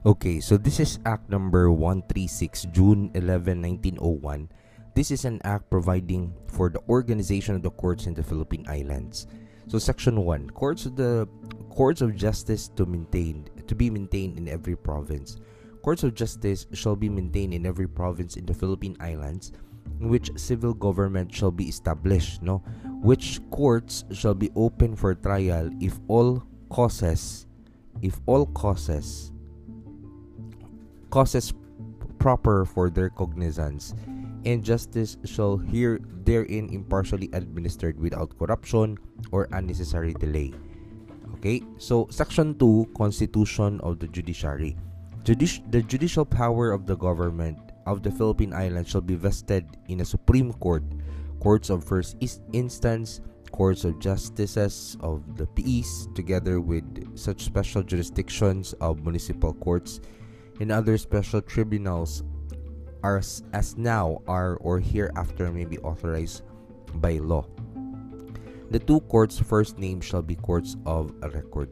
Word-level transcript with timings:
Okay, 0.00 0.40
so 0.40 0.56
this 0.56 0.80
is 0.80 0.98
Act 1.04 1.28
number 1.28 1.70
136, 1.70 2.72
June 2.72 3.10
11, 3.12 3.60
1901. 4.00 4.48
This 4.96 5.10
is 5.10 5.26
an 5.26 5.44
act 5.44 5.68
providing 5.68 6.32
for 6.48 6.70
the 6.70 6.80
organization 6.88 7.54
of 7.54 7.60
the 7.60 7.70
courts 7.70 8.06
in 8.06 8.14
the 8.14 8.22
Philippine 8.22 8.64
Islands. 8.66 9.26
So 9.68 9.76
section 9.76 10.24
1, 10.24 10.56
courts 10.56 10.86
of 10.86 10.96
the 10.96 11.28
courts 11.68 12.00
of 12.00 12.16
justice 12.16 12.72
to 12.80 12.86
maintain 12.86 13.44
to 13.68 13.74
be 13.74 13.92
maintained 13.92 14.40
in 14.40 14.48
every 14.48 14.72
province. 14.72 15.36
Courts 15.84 16.00
of 16.00 16.16
justice 16.16 16.64
shall 16.72 16.96
be 16.96 17.12
maintained 17.12 17.52
in 17.52 17.66
every 17.66 17.86
province 17.86 18.40
in 18.40 18.46
the 18.46 18.56
Philippine 18.56 18.96
Islands 19.04 19.52
in 20.00 20.08
which 20.08 20.32
civil 20.40 20.72
government 20.72 21.28
shall 21.28 21.52
be 21.52 21.68
established, 21.68 22.40
no? 22.40 22.64
Which 23.04 23.44
courts 23.52 24.08
shall 24.16 24.32
be 24.32 24.48
open 24.56 24.96
for 24.96 25.12
trial 25.14 25.68
if 25.76 26.00
all 26.08 26.42
causes 26.72 27.44
if 28.00 28.16
all 28.24 28.46
causes 28.56 29.30
causes 31.10 31.52
proper 32.18 32.64
for 32.64 32.88
their 32.90 33.10
cognizance, 33.10 33.94
and 34.44 34.62
justice 34.62 35.16
shall 35.24 35.56
here 35.56 36.00
therein 36.24 36.68
impartially 36.70 37.28
administered 37.32 37.98
without 37.98 38.36
corruption 38.38 38.96
or 39.32 39.48
unnecessary 39.52 40.14
delay. 40.14 40.52
Okay, 41.40 41.62
so 41.78 42.06
section 42.10 42.54
2 42.58 42.92
Constitution 42.96 43.80
of 43.80 43.98
the 43.98 44.08
Judiciary. 44.08 44.76
Judici- 45.24 45.64
the 45.70 45.82
judicial 45.82 46.24
power 46.24 46.72
of 46.72 46.86
the 46.86 46.96
government 46.96 47.58
of 47.86 48.02
the 48.02 48.10
Philippine 48.12 48.52
Islands 48.52 48.90
shall 48.90 49.00
be 49.00 49.16
vested 49.16 49.64
in 49.88 50.00
a 50.00 50.04
Supreme 50.04 50.52
Court, 50.60 50.84
courts 51.40 51.70
of 51.70 51.84
first 51.84 52.16
instance, 52.52 53.20
courts 53.52 53.84
of 53.84 53.98
justices 53.98 54.96
of 55.00 55.24
the 55.36 55.46
peace, 55.56 56.08
together 56.14 56.60
with 56.60 56.84
such 57.18 57.44
special 57.44 57.82
jurisdictions 57.82 58.72
of 58.80 59.02
municipal 59.02 59.52
courts 59.54 60.00
and 60.60 60.70
other 60.70 60.96
special 60.98 61.40
tribunals 61.40 62.22
are 63.02 63.18
as, 63.52 63.76
now 63.76 64.20
are 64.28 64.56
or 64.56 64.78
hereafter 64.78 65.50
may 65.50 65.64
be 65.64 65.78
authorized 65.78 66.42
by 67.00 67.16
law. 67.16 67.46
The 68.70 68.78
two 68.78 69.00
courts 69.08 69.38
first 69.38 69.78
named 69.78 70.04
shall 70.04 70.22
be 70.22 70.36
courts 70.36 70.76
of 70.86 71.12
record. 71.34 71.70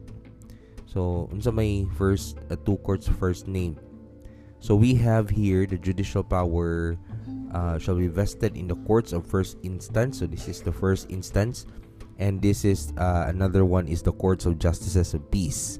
So, 0.85 1.29
unsa 1.31 1.53
may 1.53 1.85
first 1.95 2.37
uh, 2.49 2.57
two 2.65 2.77
courts 2.77 3.07
first 3.07 3.47
named. 3.47 3.79
So 4.59 4.75
we 4.75 4.93
have 4.95 5.29
here 5.29 5.65
the 5.65 5.77
judicial 5.77 6.23
power 6.23 6.97
uh, 7.53 7.79
shall 7.79 7.95
be 7.95 8.07
vested 8.07 8.57
in 8.57 8.67
the 8.67 8.75
courts 8.83 9.13
of 9.13 9.25
first 9.25 9.57
instance. 9.63 10.19
So 10.19 10.27
this 10.27 10.47
is 10.47 10.61
the 10.61 10.71
first 10.71 11.09
instance, 11.09 11.65
and 12.19 12.41
this 12.41 12.65
is 12.65 12.91
uh, 12.97 13.25
another 13.27 13.63
one 13.63 13.87
is 13.87 14.01
the 14.03 14.11
courts 14.11 14.45
of 14.45 14.59
justices 14.59 15.13
of 15.13 15.23
peace. 15.31 15.79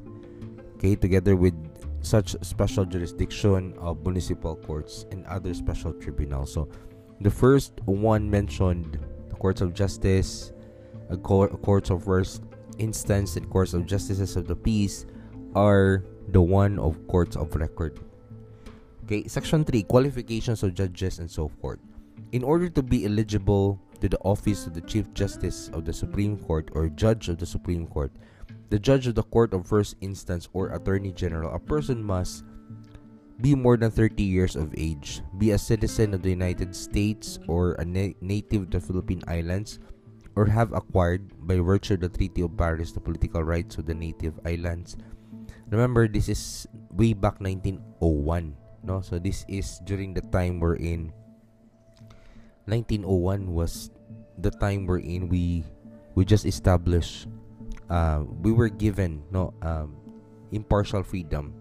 Okay, 0.76 0.96
together 0.96 1.36
with 1.36 1.54
such 2.02 2.36
special 2.42 2.86
jurisdiction 2.86 3.74
of 3.80 4.04
municipal 4.04 4.56
courts 4.56 5.06
and 5.12 5.26
other 5.26 5.54
special 5.54 5.94
tribunals. 5.94 6.54
So, 6.54 6.70
the 7.22 7.32
first 7.32 7.74
one 7.86 8.30
mentioned, 8.30 9.00
the 9.28 9.36
courts 9.36 9.62
of 9.62 9.74
justice, 9.74 10.54
a, 11.10 11.18
co- 11.18 11.44
a 11.44 11.58
courts 11.58 11.90
of 11.90 12.06
first 12.06 12.44
instance, 12.78 13.36
and 13.36 13.50
courts 13.50 13.74
of 13.74 13.86
justices 13.86 14.36
of 14.38 14.48
the 14.48 14.56
peace, 14.56 15.06
are 15.56 16.06
the 16.30 16.42
one 16.42 16.80
of 16.80 17.06
courts 17.08 17.36
of 17.36 17.56
record. 17.56 18.00
Okay, 19.06 19.28
section 19.28 19.66
3 19.66 19.84
qualifications 19.84 20.64
of 20.64 20.74
judges 20.76 21.20
and 21.20 21.30
so 21.30 21.48
forth. 21.48 21.80
In 22.32 22.44
order 22.44 22.70
to 22.70 22.84
be 22.84 23.06
eligible 23.06 23.82
to 24.02 24.08
the 24.08 24.20
office 24.20 24.68
of 24.68 24.74
the 24.74 24.82
Chief 24.82 25.12
Justice 25.14 25.70
of 25.74 25.84
the 25.84 25.94
Supreme 25.94 26.38
Court 26.38 26.70
or 26.74 26.90
Judge 26.90 27.28
of 27.28 27.38
the 27.38 27.46
Supreme 27.46 27.88
Court, 27.88 28.12
the 28.70 28.80
judge 28.80 29.08
of 29.08 29.16
the 29.16 29.26
court 29.26 29.54
of 29.54 29.66
first 29.66 29.96
instance 30.02 30.48
or 30.54 30.70
attorney 30.70 31.12
general, 31.12 31.54
a 31.54 31.60
person 31.60 32.04
must 32.04 32.46
be 33.42 33.56
more 33.56 33.78
than 33.78 33.90
30 33.90 34.22
years 34.22 34.56
of 34.56 34.74
age, 34.78 35.22
be 35.38 35.52
a 35.52 35.58
citizen 35.58 36.14
of 36.14 36.22
the 36.22 36.30
United 36.30 36.76
States 36.76 37.40
or 37.48 37.74
a 37.80 37.86
na- 37.86 38.14
native 38.22 38.64
of 38.64 38.72
the 38.72 38.80
Philippine 38.80 39.24
Islands, 39.28 39.80
or 40.36 40.46
have 40.46 40.74
acquired, 40.74 41.34
by 41.48 41.58
virtue 41.58 41.96
of 41.96 42.02
the 42.02 42.10
Treaty 42.10 42.42
of 42.42 42.56
Paris, 42.58 42.92
the 42.92 43.00
political 43.00 43.44
rights 43.44 43.78
of 43.78 43.86
the 43.86 43.96
native 43.96 44.40
islands. 44.46 44.98
Remember, 45.70 46.08
this 46.08 46.30
is 46.30 46.68
way 46.92 47.14
back 47.14 47.40
1901, 47.42 48.56
no? 48.84 49.02
So 49.02 49.20
this 49.20 49.46
is 49.48 49.80
during 49.86 50.14
the 50.14 50.22
time 50.30 50.60
we're 50.60 50.78
in. 50.78 51.14
1901 52.66 53.50
was 53.50 53.90
the 54.38 54.52
time 54.52 54.86
we're 54.86 55.02
in. 55.02 55.30
We 55.30 55.64
we 56.14 56.26
just 56.26 56.46
established 56.46 57.28
uh, 57.90 58.24
we 58.42 58.52
were 58.52 58.70
given 58.70 59.24
no 59.32 59.54
um, 59.62 59.96
impartial 60.52 61.04
freedom 61.04 61.54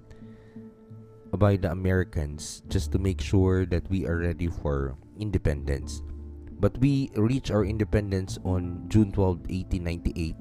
by 1.37 1.57
the 1.57 1.71
Americans 1.71 2.63
just 2.69 2.93
to 2.93 2.99
make 2.99 3.21
sure 3.21 3.67
that 3.67 3.89
we 3.91 4.07
are 4.07 4.19
ready 4.19 4.49
for 4.49 4.97
independence. 5.19 6.03
But 6.61 6.77
we 6.79 7.11
reached 7.15 7.51
our 7.51 7.65
independence 7.65 8.39
on 8.45 8.85
June 8.89 9.13
12, 9.13 9.49
1898. 9.49 10.37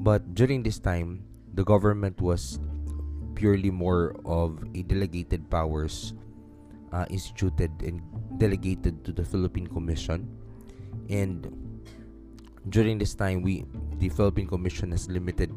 But 0.00 0.34
during 0.34 0.62
this 0.62 0.78
time, 0.78 1.24
the 1.52 1.64
government 1.64 2.20
was 2.20 2.58
purely 3.34 3.70
more 3.70 4.16
of 4.24 4.62
a 4.74 4.82
delegated 4.82 5.50
powers 5.50 6.14
uh, 6.92 7.04
instituted 7.10 7.70
and 7.82 8.00
delegated 8.38 9.04
to 9.04 9.12
the 9.12 9.24
Philippine 9.24 9.66
Commission. 9.66 10.28
And 11.10 11.69
during 12.68 12.98
this 12.98 13.14
time, 13.14 13.42
we 13.42 13.64
the 13.98 14.08
Philippine 14.08 14.46
Commission 14.46 14.90
has 14.92 15.08
limited 15.08 15.50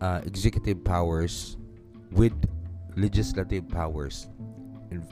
uh, 0.00 0.20
executive 0.24 0.82
powers 0.84 1.56
with 2.12 2.32
legislative 2.96 3.68
powers 3.68 4.28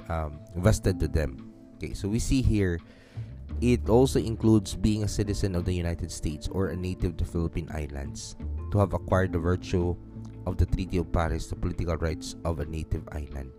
um, 0.08 0.38
vested 0.56 1.00
to 1.00 1.08
them. 1.08 1.52
Okay, 1.76 1.92
so 1.92 2.08
we 2.08 2.18
see 2.18 2.40
here 2.40 2.80
it 3.60 3.88
also 3.88 4.18
includes 4.18 4.74
being 4.74 5.04
a 5.04 5.08
citizen 5.08 5.54
of 5.54 5.64
the 5.64 5.74
United 5.74 6.10
States 6.10 6.48
or 6.48 6.68
a 6.68 6.76
native 6.76 7.12
of 7.12 7.18
the 7.18 7.24
Philippine 7.24 7.68
Islands 7.70 8.36
to 8.70 8.78
have 8.78 8.94
acquired 8.94 9.32
the 9.32 9.38
virtue 9.38 9.94
of 10.46 10.56
the 10.56 10.66
Treaty 10.66 10.98
of 10.98 11.12
Paris 11.12 11.46
the 11.46 11.56
political 11.56 11.96
rights 11.96 12.36
of 12.44 12.60
a 12.60 12.66
native 12.66 13.06
island. 13.12 13.52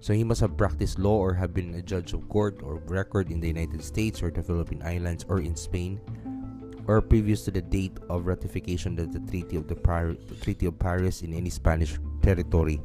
So 0.00 0.12
he 0.12 0.24
must 0.24 0.40
have 0.40 0.56
practiced 0.56 0.98
law 0.98 1.18
or 1.18 1.34
have 1.34 1.52
been 1.52 1.74
a 1.74 1.82
judge 1.82 2.12
of 2.12 2.28
court 2.28 2.60
or 2.62 2.76
record 2.86 3.30
in 3.30 3.40
the 3.40 3.48
United 3.48 3.82
States 3.82 4.22
or 4.22 4.30
the 4.30 4.42
Philippine 4.42 4.82
Islands 4.82 5.26
or 5.28 5.40
in 5.40 5.56
Spain 5.56 6.00
or 6.86 7.02
previous 7.02 7.42
to 7.44 7.50
the 7.50 7.62
date 7.62 7.98
of 8.08 8.26
ratification 8.26 8.98
of 8.98 9.12
the 9.12 9.20
Treaty 9.30 9.56
of 9.56 9.66
the, 9.66 9.76
Treaty 10.42 10.66
of 10.66 10.78
Paris 10.78 11.22
in 11.22 11.34
any 11.34 11.50
Spanish 11.50 11.98
territory 12.22 12.80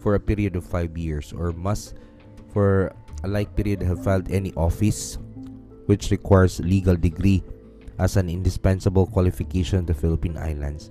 for 0.00 0.14
a 0.14 0.20
period 0.20 0.56
of 0.56 0.64
five 0.64 0.96
years, 0.96 1.32
or 1.32 1.52
must 1.52 1.94
for 2.52 2.94
a 3.24 3.28
like 3.28 3.56
period 3.56 3.82
have 3.82 4.04
filed 4.04 4.30
any 4.30 4.52
office 4.54 5.18
which 5.86 6.10
requires 6.10 6.60
legal 6.60 6.96
degree 6.96 7.42
as 7.98 8.16
an 8.16 8.28
indispensable 8.28 9.06
qualification 9.06 9.78
of 9.80 9.86
the 9.86 9.94
Philippine 9.94 10.36
Islands, 10.36 10.90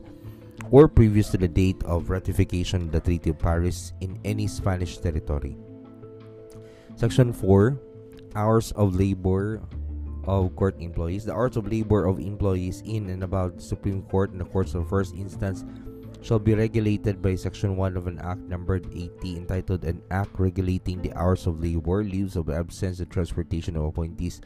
or 0.71 0.87
previous 0.87 1.29
to 1.31 1.37
the 1.37 1.47
date 1.47 1.81
of 1.85 2.09
ratification 2.09 2.83
of 2.83 2.91
the 2.91 2.99
Treaty 2.99 3.29
of 3.31 3.39
Paris 3.39 3.93
in 4.01 4.19
any 4.25 4.47
Spanish 4.47 4.97
territory. 4.97 5.55
Section 6.95 7.33
4 7.33 7.79
Hours 8.35 8.71
of 8.73 8.95
labor 8.95 9.61
of 10.25 10.55
court 10.55 10.79
employees. 10.79 11.25
The 11.25 11.33
hours 11.33 11.57
of 11.57 11.67
labor 11.67 12.05
of 12.05 12.19
employees 12.19 12.81
in 12.85 13.09
and 13.09 13.23
about 13.23 13.57
the 13.57 13.61
Supreme 13.61 14.03
Court 14.03 14.31
and 14.31 14.41
the 14.41 14.45
courts 14.45 14.75
of 14.75 14.89
first 14.89 15.15
instance 15.15 15.65
shall 16.21 16.39
be 16.39 16.55
regulated 16.55 17.21
by 17.21 17.35
Section 17.35 17.75
1 17.75 17.97
of 17.97 18.07
an 18.07 18.19
Act 18.19 18.41
numbered 18.47 18.87
80 18.95 19.37
entitled 19.37 19.83
An 19.83 20.01
Act 20.09 20.31
Regulating 20.39 21.01
the 21.01 21.13
Hours 21.13 21.45
of 21.47 21.59
Labor, 21.59 22.03
Leaves 22.03 22.35
of 22.35 22.49
Absence, 22.49 22.99
and 22.99 23.11
Transportation 23.11 23.75
of 23.75 23.83
Appointees 23.83 24.39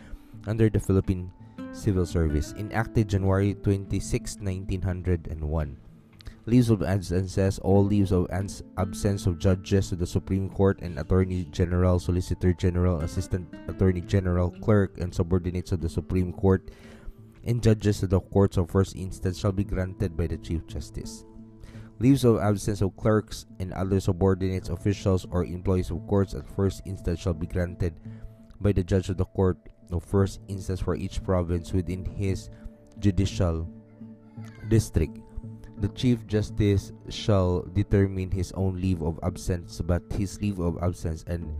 under 0.47 0.69
the 0.69 0.79
Philippine 0.79 1.31
Civil 1.73 2.05
Service, 2.05 2.53
enacted 2.57 3.09
January 3.09 3.53
26, 3.53 4.37
1901 4.41 5.77
leaves 6.47 6.69
of 6.69 6.81
absence, 6.81 7.59
all 7.59 7.83
leaves 7.83 8.13
of 8.13 8.25
absence 8.31 9.27
of 9.27 9.37
judges 9.37 9.91
of 9.91 9.99
the 9.99 10.07
Supreme 10.07 10.49
Court 10.49 10.79
and 10.81 10.97
Attorney 10.97 11.43
General, 11.51 11.99
Solicitor 11.99 12.53
General, 12.53 13.01
Assistant 13.01 13.53
Attorney 13.67 13.99
General, 14.01 14.49
Clerk, 14.63 14.97
and 14.97 15.13
subordinates 15.13 15.73
of 15.73 15.81
the 15.81 15.89
Supreme 15.89 16.31
Court 16.31 16.71
and 17.43 17.61
judges 17.61 18.01
of 18.01 18.09
the 18.09 18.19
courts 18.19 18.55
of 18.55 18.71
first 18.71 18.95
instance 18.95 19.37
shall 19.37 19.51
be 19.51 19.63
granted 19.63 20.15
by 20.15 20.25
the 20.27 20.37
Chief 20.37 20.65
Justice. 20.67 21.25
Leaves 21.99 22.23
of 22.23 22.39
absence 22.39 22.81
of 22.81 22.95
clerks 22.95 23.45
and 23.59 23.73
other 23.73 23.99
subordinates, 23.99 24.69
officials, 24.69 25.25
or 25.31 25.43
employees 25.43 25.91
of 25.91 26.05
courts 26.07 26.33
at 26.33 26.47
first 26.55 26.81
instance 26.85 27.19
shall 27.19 27.33
be 27.33 27.47
granted 27.47 27.93
by 28.61 28.71
the 28.71 28.83
judge 28.83 29.09
of 29.09 29.17
the 29.17 29.25
court 29.25 29.57
of 29.91 30.03
first 30.03 30.39
instance 30.47 30.79
for 30.79 30.95
each 30.95 31.23
province 31.23 31.73
within 31.73 32.05
his 32.05 32.49
judicial 32.99 33.67
district 34.69 35.17
the 35.77 35.89
Chief 35.89 36.25
Justice 36.25 36.91
shall 37.09 37.61
determine 37.73 38.31
his 38.31 38.51
own 38.53 38.81
leave 38.81 39.01
of 39.01 39.19
absence, 39.21 39.81
but 39.81 40.01
his 40.11 40.41
leave 40.41 40.59
of 40.59 40.77
absence 40.81 41.23
and 41.27 41.53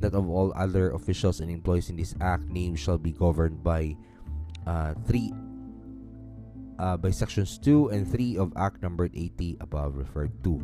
that 0.00 0.14
of 0.14 0.28
all 0.28 0.52
other 0.56 0.90
officials 0.92 1.40
and 1.40 1.50
employees 1.50 1.88
in 1.88 1.96
this 1.96 2.14
act 2.20 2.44
named 2.48 2.78
shall 2.78 2.98
be 2.98 3.12
governed 3.12 3.62
by 3.62 3.96
uh, 4.66 4.94
three 5.06 5.32
uh, 6.78 6.96
by 6.96 7.10
sections 7.10 7.58
2 7.58 7.90
and 7.90 8.10
3 8.10 8.36
of 8.38 8.52
act 8.56 8.82
number 8.82 9.08
80 9.14 9.58
above 9.60 9.96
referred 9.96 10.32
to 10.42 10.58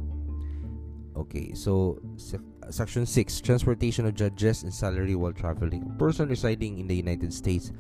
Okay, 1.19 1.53
so 1.53 1.99
sec- 2.17 2.41
section 2.71 3.05
6 3.05 3.41
Transportation 3.41 4.07
of 4.07 4.15
judges 4.15 4.63
and 4.63 4.73
salary 4.73 5.17
while 5.17 5.33
traveling. 5.33 5.83
A 5.83 5.99
person 5.99 6.29
residing 6.29 6.79
in 6.79 6.87
the 6.87 6.95
United 6.95 7.35
States 7.35 7.73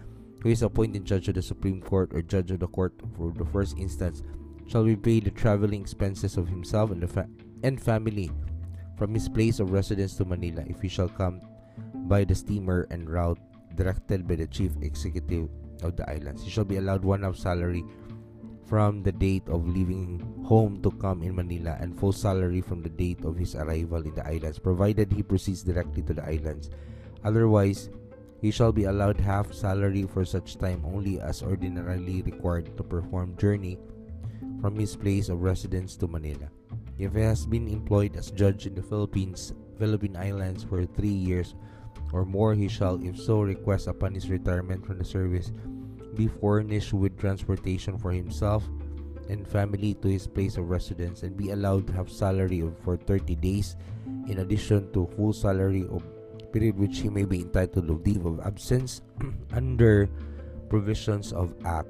who 0.43 0.49
is 0.51 0.63
appointed 0.63 1.05
judge 1.05 1.29
of 1.29 1.35
the 1.35 1.43
Supreme 1.43 1.81
Court 1.81 2.11
or 2.13 2.23
judge 2.23 2.51
of 2.51 2.59
the 2.59 2.67
court 2.67 2.95
for 3.17 3.33
the 3.33 3.45
first 3.45 3.79
instance 3.79 4.23
shall 4.69 4.85
repay 4.85 5.19
the 5.19 5.33
traveling 5.33 5.81
expenses 5.81 6.37
of 6.37 6.47
himself 6.47 6.91
and, 6.93 7.03
the 7.03 7.09
fa- 7.09 7.29
and 7.65 7.81
family 7.81 8.31
from 8.97 9.15
his 9.15 9.29
place 9.29 9.59
of 9.59 9.73
residence 9.73 10.15
to 10.17 10.25
Manila 10.25 10.63
if 10.69 10.81
he 10.81 10.89
shall 10.89 11.09
come 11.09 11.41
by 12.07 12.23
the 12.25 12.35
steamer 12.35 12.87
and 12.91 13.09
route 13.09 13.39
directed 13.75 14.29
by 14.29 14.37
the 14.37 14.47
chief 14.47 14.73
executive 14.83 15.49
of 15.83 15.97
the 15.97 16.09
islands. 16.11 16.45
He 16.45 16.51
shall 16.51 16.65
be 16.65 16.77
allowed 16.77 17.03
one 17.03 17.23
half 17.23 17.37
salary 17.37 17.85
from 18.67 19.03
the 19.03 19.13
date 19.13 19.49
of 19.49 19.67
leaving 19.67 20.21
home 20.45 20.83
to 20.83 20.91
come 21.01 21.23
in 21.23 21.35
Manila 21.35 21.79
and 21.81 21.99
full 21.99 22.13
salary 22.13 22.61
from 22.61 22.83
the 22.83 22.93
date 22.93 23.25
of 23.25 23.37
his 23.37 23.55
arrival 23.55 24.05
in 24.05 24.15
the 24.15 24.27
islands, 24.27 24.59
provided 24.59 25.11
he 25.11 25.23
proceeds 25.23 25.63
directly 25.63 26.03
to 26.03 26.13
the 26.13 26.25
islands. 26.25 26.69
Otherwise, 27.25 27.89
he 28.43 28.51
shall 28.51 28.71
be 28.71 28.85
allowed 28.85 29.19
half 29.19 29.53
salary 29.55 30.05
for 30.05 30.25
such 30.25 30.59
time 30.59 30.85
only 30.85 31.19
as 31.21 31.43
ordinarily 31.43 32.21
required 32.23 32.77
to 32.77 32.83
perform 32.83 33.37
journey 33.39 33.79
from 34.61 34.79
his 34.79 34.97
place 34.97 35.29
of 35.29 35.43
residence 35.43 35.97
to 35.97 36.07
Manila. 36.07 36.51
If 36.99 37.15
he 37.15 37.21
has 37.21 37.47
been 37.47 37.69
employed 37.69 38.17
as 38.17 38.31
judge 38.31 38.67
in 38.67 38.75
the 38.75 38.83
Philippines, 38.83 39.55
Philippine 39.79 40.17
Islands 40.17 40.65
for 40.65 40.85
three 40.85 41.15
years 41.15 41.55
or 42.13 42.25
more, 42.25 42.55
he 42.55 42.69
shall, 42.69 42.99
if 43.03 43.19
so, 43.19 43.43
request 43.43 43.87
upon 43.87 44.15
his 44.15 44.29
retirement 44.31 44.85
from 44.85 44.99
the 44.99 45.05
service, 45.05 45.53
be 46.15 46.27
furnished 46.27 46.93
with 46.93 47.19
transportation 47.19 47.99
for 47.99 48.11
himself 48.11 48.67
and 49.29 49.47
family 49.47 49.95
to 50.03 50.09
his 50.09 50.27
place 50.27 50.57
of 50.57 50.69
residence 50.69 51.23
and 51.23 51.37
be 51.37 51.51
allowed 51.51 51.87
to 51.87 51.93
have 51.93 52.11
salary 52.11 52.61
of, 52.61 52.77
for 52.81 52.97
30 52.97 53.37
days 53.37 53.77
in 54.27 54.41
addition 54.41 54.91
to 54.93 55.07
full 55.17 55.33
salary 55.33 55.87
of 55.91 56.03
period 56.51 56.79
which 56.79 57.01
he 57.01 57.09
may 57.09 57.25
be 57.25 57.41
entitled 57.45 57.87
to 57.87 58.01
leave 58.05 58.25
of 58.25 58.41
absence 58.41 59.03
under 59.53 60.09
provisions 60.69 61.33
of 61.33 61.55
act 61.65 61.89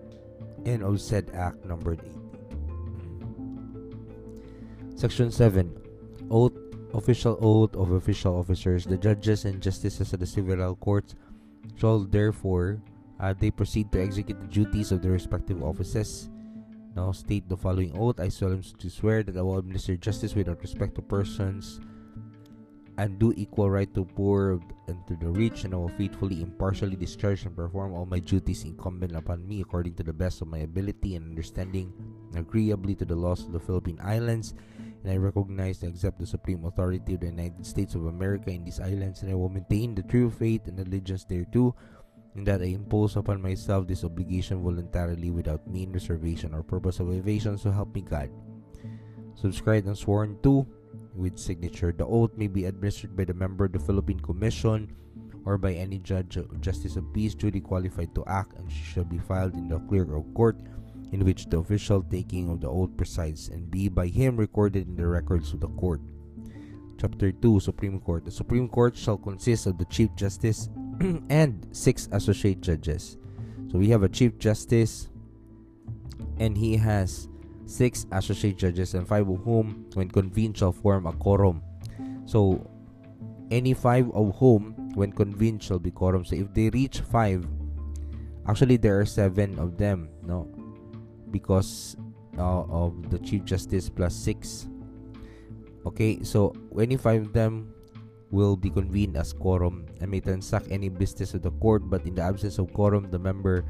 and 0.67 0.83
of 0.83 1.01
said 1.01 1.31
act 1.33 1.65
numbered 1.65 2.03
8 2.03 2.18
section 4.99 5.31
7 5.31 5.71
oath 6.31 6.53
official 6.93 7.39
oath 7.41 7.75
of 7.77 7.93
official 7.93 8.35
officers 8.35 8.85
the 8.85 8.99
judges 8.99 9.45
and 9.45 9.63
justices 9.63 10.13
of 10.13 10.19
the 10.19 10.27
civil 10.27 10.75
courts 10.77 11.15
shall 11.79 12.01
therefore 12.01 12.83
uh, 13.21 13.35
they 13.39 13.51
proceed 13.51 13.91
to 13.93 14.03
execute 14.03 14.39
the 14.41 14.47
duties 14.47 14.93
of 14.93 15.03
their 15.03 15.13
respective 15.13 15.63
offices. 15.63 16.31
Now 16.95 17.13
state 17.13 17.49
the 17.49 17.57
following 17.57 17.93
oath. 17.99 18.21
I 18.21 18.29
solemnly 18.29 18.91
swear 18.91 19.23
that 19.23 19.37
I 19.37 19.43
will 19.43 19.59
administer 19.59 19.97
justice 19.97 20.35
without 20.35 20.61
respect 20.63 20.95
to 20.97 21.03
persons 21.03 21.81
and 22.99 23.19
do 23.19 23.33
equal 23.37 23.71
right 23.71 23.93
to 23.95 24.05
poor 24.05 24.59
and 24.89 24.99
to 25.07 25.15
the 25.15 25.31
rich, 25.31 25.63
and 25.63 25.75
I 25.75 25.77
will 25.77 25.95
faithfully, 25.95 26.43
impartially 26.43 26.97
discharge 26.97 27.47
and 27.47 27.55
perform 27.55 27.95
all 27.95 28.07
my 28.07 28.19
duties 28.19 28.65
incumbent 28.65 29.15
upon 29.15 29.47
me 29.47 29.61
according 29.61 29.95
to 29.95 30.03
the 30.03 30.13
best 30.13 30.43
of 30.43 30.49
my 30.49 30.59
ability 30.67 31.15
and 31.15 31.31
understanding, 31.31 31.93
agreeably 32.35 32.97
to 32.97 33.05
the 33.05 33.15
laws 33.15 33.45
of 33.47 33.53
the 33.53 33.61
Philippine 33.61 34.01
Islands. 34.03 34.55
And 35.05 35.13
I 35.13 35.17
recognize 35.17 35.83
and 35.83 35.95
accept 35.95 36.19
the 36.19 36.27
supreme 36.27 36.65
authority 36.65 37.15
of 37.15 37.21
the 37.21 37.27
United 37.27 37.65
States 37.65 37.95
of 37.95 38.07
America 38.07 38.51
in 38.51 38.65
these 38.65 38.81
islands, 38.81 39.23
and 39.23 39.31
I 39.31 39.35
will 39.35 39.49
maintain 39.49 39.95
the 39.95 40.03
true 40.03 40.31
faith 40.31 40.67
and 40.67 40.79
allegiance 40.81 41.25
thereto 41.25 41.75
in 42.35 42.45
that 42.45 42.63
I 42.63 42.67
impose 42.75 43.17
upon 43.17 43.43
myself 43.43 43.87
this 43.87 44.05
obligation 44.05 44.63
voluntarily 44.63 45.31
without 45.31 45.67
mean 45.67 45.93
reservation 45.93 46.55
or 46.55 46.63
purpose 46.63 47.01
of 47.01 47.13
evasion, 47.13 47.59
so 47.59 47.71
help 47.71 47.95
me 47.95 48.03
God. 48.03 48.31
Subscribed 49.35 49.87
and 49.87 49.97
sworn 49.97 50.39
to 50.43 50.67
with 51.15 51.39
signature. 51.39 51.93
The 51.93 52.07
oath 52.07 52.37
may 52.37 52.47
be 52.47 52.65
administered 52.67 53.17
by 53.17 53.25
the 53.25 53.35
member 53.35 53.67
of 53.67 53.73
the 53.73 53.79
Philippine 53.79 54.21
Commission 54.21 54.95
or 55.45 55.59
by 55.59 55.75
any 55.75 55.99
judge 55.99 56.37
or 56.37 56.47
justice 56.61 56.97
of 56.97 57.13
peace 57.13 57.35
duly 57.35 57.61
qualified 57.61 58.15
to 58.15 58.25
act, 58.27 58.59
and 58.59 58.71
she 58.71 58.83
shall 58.83 59.05
be 59.05 59.19
filed 59.19 59.55
in 59.55 59.69
the 59.69 59.79
clerk 59.81 60.09
of 60.11 60.27
court 60.35 60.59
in 61.13 61.25
which 61.25 61.47
the 61.47 61.59
official 61.59 62.03
taking 62.03 62.51
of 62.51 62.61
the 62.61 62.69
oath 62.69 62.97
presides, 62.97 63.49
and 63.49 63.71
be 63.71 63.89
by 63.89 64.07
him 64.07 64.37
recorded 64.37 64.87
in 64.87 64.97
the 64.97 65.07
records 65.07 65.53
of 65.53 65.61
the 65.61 65.69
court. 65.69 66.01
Chapter 66.99 67.31
2 67.31 67.61
Supreme 67.61 68.01
Court 68.01 68.25
The 68.25 68.31
Supreme 68.31 68.69
Court 68.69 68.97
shall 68.97 69.17
consist 69.17 69.67
of 69.67 69.79
the 69.79 69.85
Chief 69.87 70.15
Justice 70.17 70.69
and 71.31 71.67
six 71.71 72.09
associate 72.11 72.61
judges. 72.61 73.17
So 73.71 73.79
we 73.79 73.89
have 73.91 74.03
a 74.03 74.09
Chief 74.09 74.37
Justice, 74.39 75.09
and 76.39 76.57
he 76.57 76.77
has 76.77 77.29
six 77.67 78.07
associate 78.13 78.59
judges, 78.59 78.95
and 78.95 79.07
five 79.07 79.29
of 79.29 79.39
whom, 79.45 79.87
when 79.95 80.11
convened, 80.11 80.59
shall 80.59 80.73
form 80.73 81.07
a 81.07 81.13
quorum. 81.13 81.63
So 82.27 82.69
any 83.51 83.75
five 83.75 84.11
of 84.11 84.37
whom, 84.37 84.75
when 84.95 85.13
convened, 85.13 85.63
shall 85.63 85.79
be 85.79 85.91
quorum. 85.91 86.25
So 86.25 86.35
if 86.35 86.53
they 86.53 86.71
reach 86.71 87.01
five, 87.01 87.47
actually 88.49 88.77
there 88.77 88.99
are 88.99 89.07
seven 89.07 89.59
of 89.59 89.77
them, 89.79 90.09
no, 90.23 90.49
because 91.31 91.97
uh, 92.39 92.65
of 92.71 93.11
the 93.11 93.19
Chief 93.19 93.45
Justice 93.45 93.89
plus 93.89 94.15
six. 94.15 94.69
Okay, 95.87 96.23
so 96.23 96.55
any 96.79 96.97
five 96.97 97.23
of 97.23 97.33
them 97.33 97.73
will 98.31 98.57
be 98.57 98.69
convened 98.69 99.17
as 99.17 99.33
quorum 99.33 99.87
and 100.01 100.11
may 100.11 100.21
transact 100.21 100.67
any 100.71 100.89
business 100.89 101.33
of 101.35 101.43
the 101.43 101.51
court, 101.63 101.89
but 101.89 102.05
in 102.05 102.15
the 102.15 102.23
absence 102.23 102.59
of 102.59 102.73
quorum, 102.73 103.11
the 103.11 103.19
member 103.19 103.65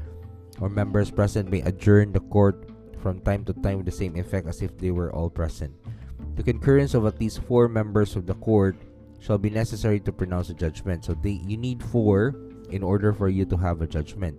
or 0.59 0.69
members 0.69 1.09
present 1.09 1.49
may 1.49 1.61
adjourn 1.61 2.11
the 2.11 2.19
court 2.27 2.67
from 2.99 3.19
time 3.21 3.45
to 3.45 3.53
time 3.63 3.77
with 3.77 3.85
the 3.85 3.95
same 3.95 4.17
effect 4.17 4.47
as 4.47 4.61
if 4.61 4.77
they 4.77 4.91
were 4.91 5.13
all 5.15 5.29
present. 5.29 5.71
The 6.35 6.43
concurrence 6.43 6.93
of 6.93 7.05
at 7.05 7.19
least 7.19 7.41
four 7.43 7.67
members 7.67 8.15
of 8.15 8.25
the 8.25 8.35
court 8.35 8.75
shall 9.19 9.37
be 9.37 9.49
necessary 9.49 9.99
to 10.01 10.11
pronounce 10.11 10.49
a 10.49 10.53
judgment. 10.53 11.05
So 11.05 11.13
they 11.13 11.39
you 11.47 11.57
need 11.57 11.83
four 11.83 12.35
in 12.71 12.83
order 12.83 13.13
for 13.13 13.29
you 13.29 13.45
to 13.45 13.57
have 13.57 13.81
a 13.81 13.87
judgment. 13.87 14.37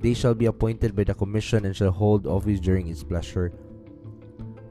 They 0.00 0.14
shall 0.14 0.34
be 0.34 0.46
appointed 0.46 0.94
by 0.94 1.04
the 1.04 1.14
commission 1.14 1.64
and 1.64 1.74
shall 1.74 1.90
hold 1.90 2.26
office 2.26 2.60
during 2.60 2.88
its 2.88 3.02
pleasure 3.02 3.52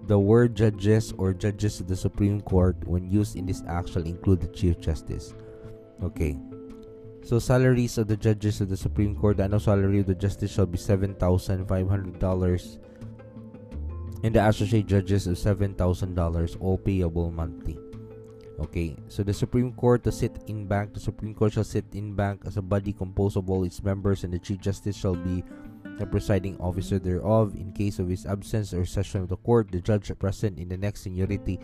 the 0.08 0.20
word 0.20 0.54
judges 0.56 1.14
or 1.18 1.34
judges 1.34 1.80
of 1.80 1.88
the 1.88 1.96
Supreme 1.96 2.42
Court, 2.42 2.78
when 2.86 3.10
used 3.10 3.36
in 3.36 3.46
this 3.46 3.64
act, 3.68 3.90
shall 3.90 4.04
include 4.04 4.42
the 4.42 4.48
Chief 4.50 4.80
Justice. 4.80 5.34
Okay. 6.04 6.38
So 7.24 7.40
salaries 7.40 7.98
of 7.98 8.08
the 8.08 8.18
judges 8.18 8.62
of 8.62 8.70
the 8.70 8.78
Supreme 8.78 9.16
Court, 9.16 9.38
the 9.38 9.44
annual 9.44 9.60
salary 9.60 10.00
of 10.02 10.06
the 10.06 10.14
justice 10.14 10.54
shall 10.54 10.68
be 10.68 10.78
seven 10.78 11.16
thousand 11.16 11.66
five 11.66 11.90
hundred 11.90 12.20
dollars, 12.20 12.78
and 14.22 14.36
the 14.36 14.46
associate 14.46 14.86
judges 14.86 15.26
of 15.26 15.40
seven 15.40 15.74
thousand 15.74 16.14
dollars, 16.14 16.56
all 16.60 16.78
payable 16.78 17.32
monthly. 17.32 17.80
Okay, 18.58 18.96
so 19.10 19.22
the 19.22 19.34
Supreme 19.34 19.74
Court 19.74 20.04
to 20.04 20.12
sit 20.12 20.32
in 20.48 20.66
banc, 20.66 20.94
the 20.94 21.00
Supreme 21.00 21.36
Court 21.36 21.54
shall 21.54 21.64
sit 21.66 21.86
in 21.94 22.16
banc 22.16 22.42
as 22.46 22.56
a 22.56 22.62
body 22.62 22.94
composed 22.94 23.36
of 23.36 23.50
all 23.50 23.64
its 23.66 23.84
members, 23.84 24.24
and 24.24 24.32
the 24.32 24.40
Chief 24.40 24.62
Justice 24.62 24.96
shall 24.96 25.16
be 25.16 25.44
the 26.00 26.06
presiding 26.06 26.58
officer 26.60 26.98
thereof. 26.98 27.54
In 27.56 27.74
case 27.74 28.00
of 28.00 28.08
his 28.08 28.26
absence 28.26 28.74
or 28.74 28.86
session 28.86 29.22
of 29.22 29.30
the 29.30 29.38
court, 29.38 29.72
the 29.72 29.82
judge 29.82 30.12
present 30.20 30.58
in 30.58 30.70
the 30.70 30.78
next 30.78 31.02
seniority 31.02 31.60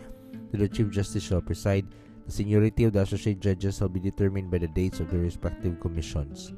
to 0.50 0.56
the 0.56 0.68
Chief 0.68 0.90
Justice 0.90 1.22
shall 1.22 1.40
preside. 1.40 1.86
The 2.26 2.32
seniority 2.32 2.84
of 2.84 2.92
the 2.92 3.00
associate 3.00 3.40
judges 3.40 3.78
shall 3.78 3.88
be 3.88 3.98
determined 3.98 4.50
by 4.50 4.58
the 4.58 4.68
dates 4.68 5.00
of 5.00 5.10
their 5.10 5.20
respective 5.20 5.80
commissions. 5.80 6.52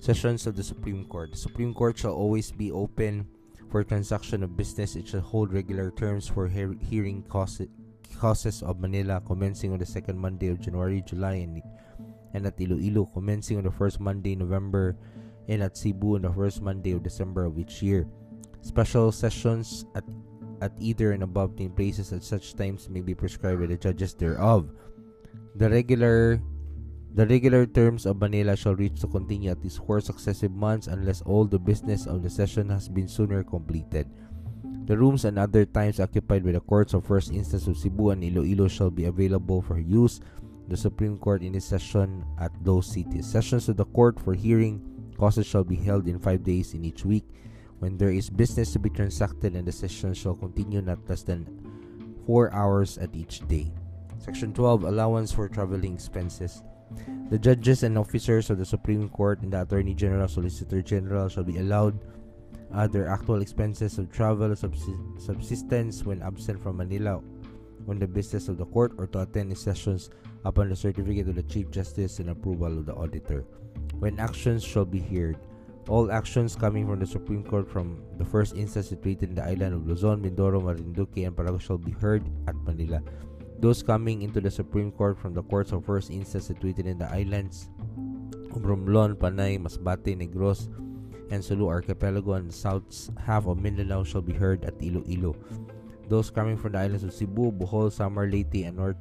Sessions 0.00 0.46
of 0.46 0.56
the 0.56 0.62
Supreme 0.62 1.04
Court. 1.06 1.32
The 1.32 1.38
Supreme 1.38 1.72
Court 1.74 1.98
shall 1.98 2.12
always 2.12 2.52
be 2.52 2.70
open 2.70 3.26
for 3.70 3.82
transaction 3.82 4.42
of 4.42 4.56
business. 4.56 4.94
It 4.94 5.08
shall 5.08 5.20
hold 5.20 5.52
regular 5.52 5.90
terms 5.90 6.28
for 6.28 6.46
he- 6.46 6.78
hearing 6.80 7.24
causes, 7.28 7.68
causes 8.18 8.62
of 8.62 8.80
Manila 8.80 9.20
commencing 9.26 9.72
on 9.72 9.78
the 9.78 9.86
second 9.86 10.18
Monday 10.18 10.48
of 10.48 10.60
January, 10.60 11.02
July, 11.02 11.44
and, 11.44 11.62
and 12.34 12.46
at 12.46 12.60
Iloilo 12.60 13.06
commencing 13.06 13.58
on 13.58 13.64
the 13.64 13.70
first 13.70 14.00
Monday, 14.00 14.34
November, 14.34 14.96
and 15.48 15.62
at 15.62 15.76
Cebu 15.76 16.16
on 16.16 16.22
the 16.22 16.32
first 16.32 16.62
Monday 16.62 16.92
of 16.92 17.02
December 17.02 17.44
of 17.44 17.58
each 17.58 17.82
year. 17.82 18.06
Special 18.62 19.12
sessions 19.12 19.84
at 19.94 20.04
at 20.62 20.72
either 20.78 21.12
and 21.12 21.22
above 21.22 21.58
named 21.58 21.76
places 21.76 22.12
at 22.12 22.22
such 22.22 22.54
times 22.54 22.88
may 22.88 23.00
be 23.00 23.14
prescribed 23.14 23.60
by 23.60 23.66
the 23.66 23.76
judges 23.76 24.14
thereof. 24.14 24.70
The 25.56 25.68
regular 25.68 26.40
the 27.14 27.26
regular 27.26 27.66
terms 27.66 28.06
of 28.06 28.18
Manila 28.18 28.56
shall 28.56 28.74
reach 28.74 28.98
to 29.00 29.06
continue 29.06 29.50
at 29.50 29.62
least 29.62 29.84
four 29.86 30.00
successive 30.00 30.50
months 30.50 30.88
unless 30.88 31.22
all 31.22 31.44
the 31.44 31.58
business 31.58 32.06
of 32.06 32.22
the 32.22 32.30
session 32.30 32.68
has 32.70 32.88
been 32.88 33.06
sooner 33.06 33.44
completed. 33.44 34.10
The 34.84 34.98
rooms 34.98 35.24
and 35.24 35.38
other 35.38 35.64
times 35.64 35.98
occupied 35.98 36.44
by 36.44 36.52
the 36.52 36.60
courts 36.60 36.92
of 36.92 37.06
first 37.06 37.32
instance 37.32 37.66
of 37.66 37.78
Cebu 37.78 38.10
and 38.10 38.22
Iloilo 38.22 38.68
shall 38.68 38.90
be 38.90 39.06
available 39.06 39.62
for 39.62 39.78
use 39.78 40.20
the 40.68 40.76
Supreme 40.76 41.16
Court 41.16 41.42
in 41.42 41.54
its 41.54 41.64
session 41.64 42.24
at 42.38 42.52
those 42.62 42.92
cities. 42.92 43.26
Sessions 43.26 43.68
of 43.68 43.76
the 43.76 43.84
court 43.86 44.20
for 44.20 44.34
hearing 44.34 44.80
causes 45.16 45.46
shall 45.46 45.64
be 45.64 45.76
held 45.76 46.08
in 46.08 46.18
five 46.18 46.44
days 46.44 46.74
in 46.74 46.84
each 46.84 47.04
week. 47.04 47.24
When 47.78 47.96
there 47.96 48.10
is 48.10 48.30
business 48.30 48.72
to 48.72 48.78
be 48.78 48.88
transacted, 48.88 49.56
and 49.56 49.66
the 49.66 49.72
session 49.72 50.14
shall 50.14 50.34
continue 50.34 50.80
not 50.80 51.08
less 51.08 51.22
than 51.22 51.48
four 52.26 52.52
hours 52.52 52.98
at 52.98 53.14
each 53.14 53.46
day. 53.48 53.72
Section 54.18 54.54
12 54.54 54.84
Allowance 54.84 55.32
for 55.32 55.48
traveling 55.48 55.94
expenses. 55.94 56.62
The 57.30 57.38
judges 57.38 57.82
and 57.82 57.98
officers 57.98 58.48
of 58.50 58.58
the 58.58 58.64
Supreme 58.64 59.08
Court 59.08 59.40
and 59.42 59.52
the 59.52 59.62
Attorney 59.62 59.94
General, 59.94 60.28
Solicitor 60.28 60.82
General 60.82 61.28
shall 61.28 61.44
be 61.44 61.58
allowed 61.58 61.98
their 62.90 63.08
actual 63.08 63.42
expenses 63.42 63.98
of 63.98 64.10
travel, 64.10 64.54
subsistence 64.56 66.04
when 66.04 66.22
absent 66.22 66.62
from 66.62 66.76
Manila 66.78 67.22
on 67.88 67.98
the 67.98 68.06
business 68.06 68.48
of 68.48 68.56
the 68.56 68.66
court 68.66 68.92
or 68.98 69.06
to 69.08 69.20
attend 69.20 69.52
its 69.52 69.60
sessions 69.60 70.10
upon 70.44 70.68
the 70.68 70.76
certificate 70.76 71.28
of 71.28 71.34
the 71.34 71.42
Chief 71.42 71.70
Justice 71.70 72.18
and 72.18 72.30
approval 72.30 72.78
of 72.78 72.86
the 72.86 72.94
auditor. 72.94 73.44
When 73.98 74.18
actions 74.18 74.64
shall 74.64 74.84
be 74.84 75.00
heard, 75.00 75.36
all 75.88 76.10
actions 76.10 76.56
coming 76.56 76.86
from 76.86 76.98
the 76.98 77.06
Supreme 77.06 77.44
Court 77.44 77.68
from 77.70 78.02
the 78.16 78.24
first 78.24 78.56
instance 78.56 78.88
situated 78.88 79.28
in 79.30 79.34
the 79.34 79.44
island 79.44 79.74
of 79.74 79.86
Luzon, 79.86 80.22
Mindoro, 80.22 80.62
Marinduque, 80.62 81.26
and 81.26 81.36
Paragua 81.36 81.60
shall 81.60 81.78
be 81.78 81.92
heard 81.92 82.24
at 82.48 82.56
Manila. 82.56 83.02
Those 83.60 83.82
coming 83.82 84.22
into 84.22 84.40
the 84.40 84.50
Supreme 84.50 84.90
Court 84.90 85.18
from 85.18 85.34
the 85.34 85.42
courts 85.42 85.72
of 85.72 85.84
first 85.84 86.10
instance 86.10 86.46
situated 86.46 86.86
in 86.86 86.98
the 86.98 87.10
islands 87.12 87.68
of 88.54 88.62
Romblon, 88.62 89.18
Panay, 89.18 89.58
Masbate, 89.58 90.16
Negros, 90.16 90.68
and 91.30 91.44
Sulu 91.44 91.68
Archipelago 91.68 92.34
and 92.34 92.48
the 92.48 92.52
south 92.52 93.10
half 93.18 93.46
of 93.46 93.60
Mindanao 93.60 94.04
shall 94.04 94.22
be 94.22 94.32
heard 94.32 94.64
at 94.64 94.74
Iloilo. 94.80 95.36
Those 96.08 96.30
coming 96.30 96.56
from 96.56 96.72
the 96.72 96.78
islands 96.78 97.04
of 97.04 97.12
Cebu, 97.12 97.52
Bohol, 97.52 97.90
Samar, 97.90 98.26
Leyte, 98.26 98.66
and 98.66 98.76
North 98.76 98.96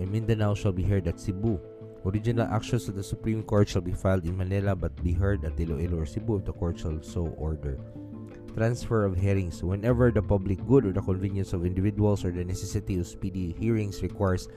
and 0.00 0.10
Mindanao 0.10 0.54
shall 0.54 0.72
be 0.72 0.84
heard 0.84 1.06
at 1.08 1.18
Cebu. 1.20 1.58
Original 2.06 2.46
actions 2.46 2.88
of 2.88 2.94
the 2.94 3.02
Supreme 3.02 3.42
Court 3.42 3.68
shall 3.68 3.82
be 3.82 3.92
filed 3.92 4.24
in 4.24 4.36
Manila 4.36 4.76
but 4.76 4.94
be 5.02 5.12
heard 5.12 5.44
at 5.44 5.58
Iloilo 5.58 5.98
or 5.98 6.06
Cebu 6.06 6.36
if 6.36 6.44
the 6.44 6.52
court 6.52 6.78
shall 6.78 7.02
so 7.02 7.26
order. 7.36 7.78
Transfer 8.54 9.04
of 9.04 9.16
hearings. 9.16 9.62
Whenever 9.62 10.10
the 10.10 10.22
public 10.22 10.64
good 10.66 10.86
or 10.86 10.92
the 10.92 11.02
convenience 11.02 11.52
of 11.52 11.66
individuals 11.66 12.24
or 12.24 12.30
the 12.30 12.44
necessity 12.44 12.98
of 12.98 13.06
speedy 13.06 13.54
hearings 13.58 14.02
requires 14.02 14.48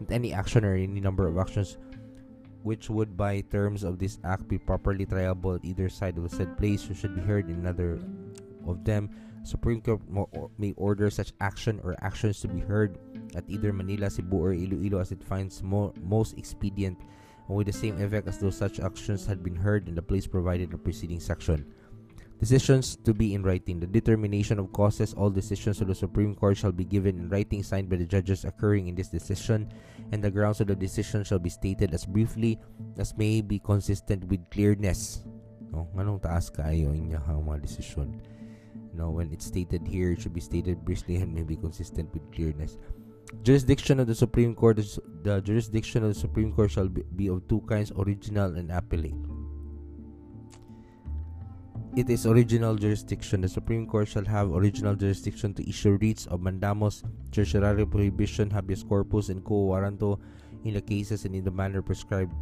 that 0.00 0.14
any 0.14 0.32
action 0.32 0.64
or 0.64 0.74
any 0.74 1.00
number 1.00 1.26
of 1.26 1.38
actions 1.38 1.78
which 2.62 2.90
would 2.90 3.16
by 3.16 3.40
terms 3.40 3.84
of 3.84 3.98
this 3.98 4.18
act 4.24 4.48
be 4.48 4.58
properly 4.58 5.06
triable 5.06 5.56
at 5.56 5.64
either 5.64 5.88
side 5.88 6.16
of 6.16 6.24
the 6.24 6.28
said 6.28 6.56
place 6.58 6.86
should 6.94 7.14
be 7.14 7.22
heard 7.22 7.48
in 7.48 7.56
another 7.56 7.98
of 8.66 8.84
them 8.84 9.08
Supreme 9.42 9.80
Court 9.80 10.00
may 10.58 10.74
order 10.76 11.08
such 11.08 11.32
action 11.40 11.80
or 11.82 11.96
actions 12.04 12.40
to 12.40 12.48
be 12.48 12.60
heard 12.60 12.98
at 13.34 13.44
either 13.48 13.72
Manila, 13.72 14.10
Cebu, 14.10 14.36
or 14.36 14.52
Iloilo 14.52 15.00
as 15.00 15.12
it 15.12 15.24
finds 15.24 15.62
mo- 15.62 15.94
most 16.04 16.36
expedient 16.36 16.98
and 17.48 17.56
with 17.56 17.66
the 17.66 17.72
same 17.72 18.00
effect 18.00 18.28
as 18.28 18.38
though 18.38 18.50
such 18.50 18.80
actions 18.80 19.26
had 19.26 19.42
been 19.42 19.56
heard 19.56 19.88
in 19.88 19.94
the 19.94 20.02
place 20.02 20.26
provided 20.26 20.64
in 20.64 20.70
the 20.70 20.78
preceding 20.78 21.20
section. 21.20 21.66
Decisions 22.40 22.96
to 23.04 23.12
be 23.12 23.36
in 23.36 23.44
writing. 23.44 23.78
The 23.78 23.86
determination 23.86 24.58
of 24.58 24.72
causes, 24.72 25.12
all 25.12 25.28
decisions 25.28 25.82
of 25.84 25.88
the 25.88 25.94
Supreme 25.94 26.34
Court 26.34 26.56
shall 26.56 26.72
be 26.72 26.88
given 26.88 27.18
in 27.20 27.28
writing 27.28 27.62
signed 27.62 27.92
by 27.92 27.96
the 27.96 28.08
judges 28.08 28.46
occurring 28.48 28.88
in 28.88 28.94
this 28.94 29.12
decision, 29.12 29.68
and 30.10 30.24
the 30.24 30.30
grounds 30.30 30.58
of 30.64 30.68
the 30.68 30.74
decision 30.74 31.22
shall 31.22 31.38
be 31.38 31.52
stated 31.52 31.92
as 31.92 32.06
briefly 32.06 32.58
as 32.96 33.12
may 33.18 33.42
be 33.42 33.58
consistent 33.60 34.24
with 34.32 34.40
clearness. 34.48 35.20
No, 35.68 35.84
anong 35.92 36.24
taas 36.24 36.48
kaayo 36.48 36.96
inya 36.96 37.20
mga 37.20 37.60
decision. 37.60 38.16
No, 38.96 39.12
when 39.12 39.28
it's 39.36 39.44
stated 39.44 39.84
here, 39.84 40.16
it 40.16 40.24
should 40.24 40.32
be 40.32 40.40
stated 40.40 40.80
briefly 40.80 41.20
and 41.20 41.36
may 41.36 41.44
be 41.44 41.60
consistent 41.60 42.08
with 42.16 42.24
clearness. 42.32 42.80
Jurisdiction 43.44 44.00
of 44.00 44.08
the 44.08 44.16
Supreme 44.16 44.56
Court 44.56 44.80
the 45.22 45.44
jurisdiction 45.44 46.02
of 46.02 46.16
the 46.16 46.18
Supreme 46.18 46.56
Court 46.56 46.72
shall 46.72 46.88
be, 46.88 47.04
be 47.14 47.28
of 47.28 47.46
two 47.52 47.60
kinds, 47.68 47.92
original 47.92 48.56
and 48.56 48.72
appellate. 48.72 49.14
It 51.96 52.08
is 52.08 52.24
original 52.24 52.76
jurisdiction. 52.76 53.40
The 53.40 53.48
Supreme 53.48 53.84
Court 53.84 54.06
shall 54.06 54.24
have 54.24 54.54
original 54.54 54.94
jurisdiction 54.94 55.54
to 55.54 55.68
issue 55.68 55.98
writs 56.00 56.26
of 56.26 56.40
mandamus, 56.40 57.02
certiorari 57.34 57.84
prohibition, 57.84 58.48
habeas 58.48 58.84
corpus, 58.84 59.28
and 59.28 59.42
quo 59.42 59.66
warranto 59.66 60.20
in 60.64 60.74
the 60.74 60.80
cases 60.80 61.24
and 61.24 61.34
in 61.34 61.42
the 61.42 61.50
manner 61.50 61.82
prescribed 61.82 62.32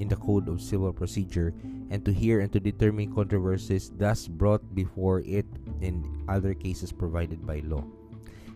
in 0.00 0.08
the 0.08 0.16
Code 0.16 0.48
of 0.48 0.60
Civil 0.60 0.92
Procedure, 0.92 1.54
and 1.90 2.04
to 2.04 2.12
hear 2.12 2.40
and 2.40 2.52
to 2.52 2.58
determine 2.58 3.14
controversies 3.14 3.90
thus 3.96 4.26
brought 4.26 4.62
before 4.74 5.20
it 5.20 5.46
in 5.80 6.02
other 6.28 6.54
cases 6.54 6.90
provided 6.90 7.46
by 7.46 7.60
law 7.64 7.84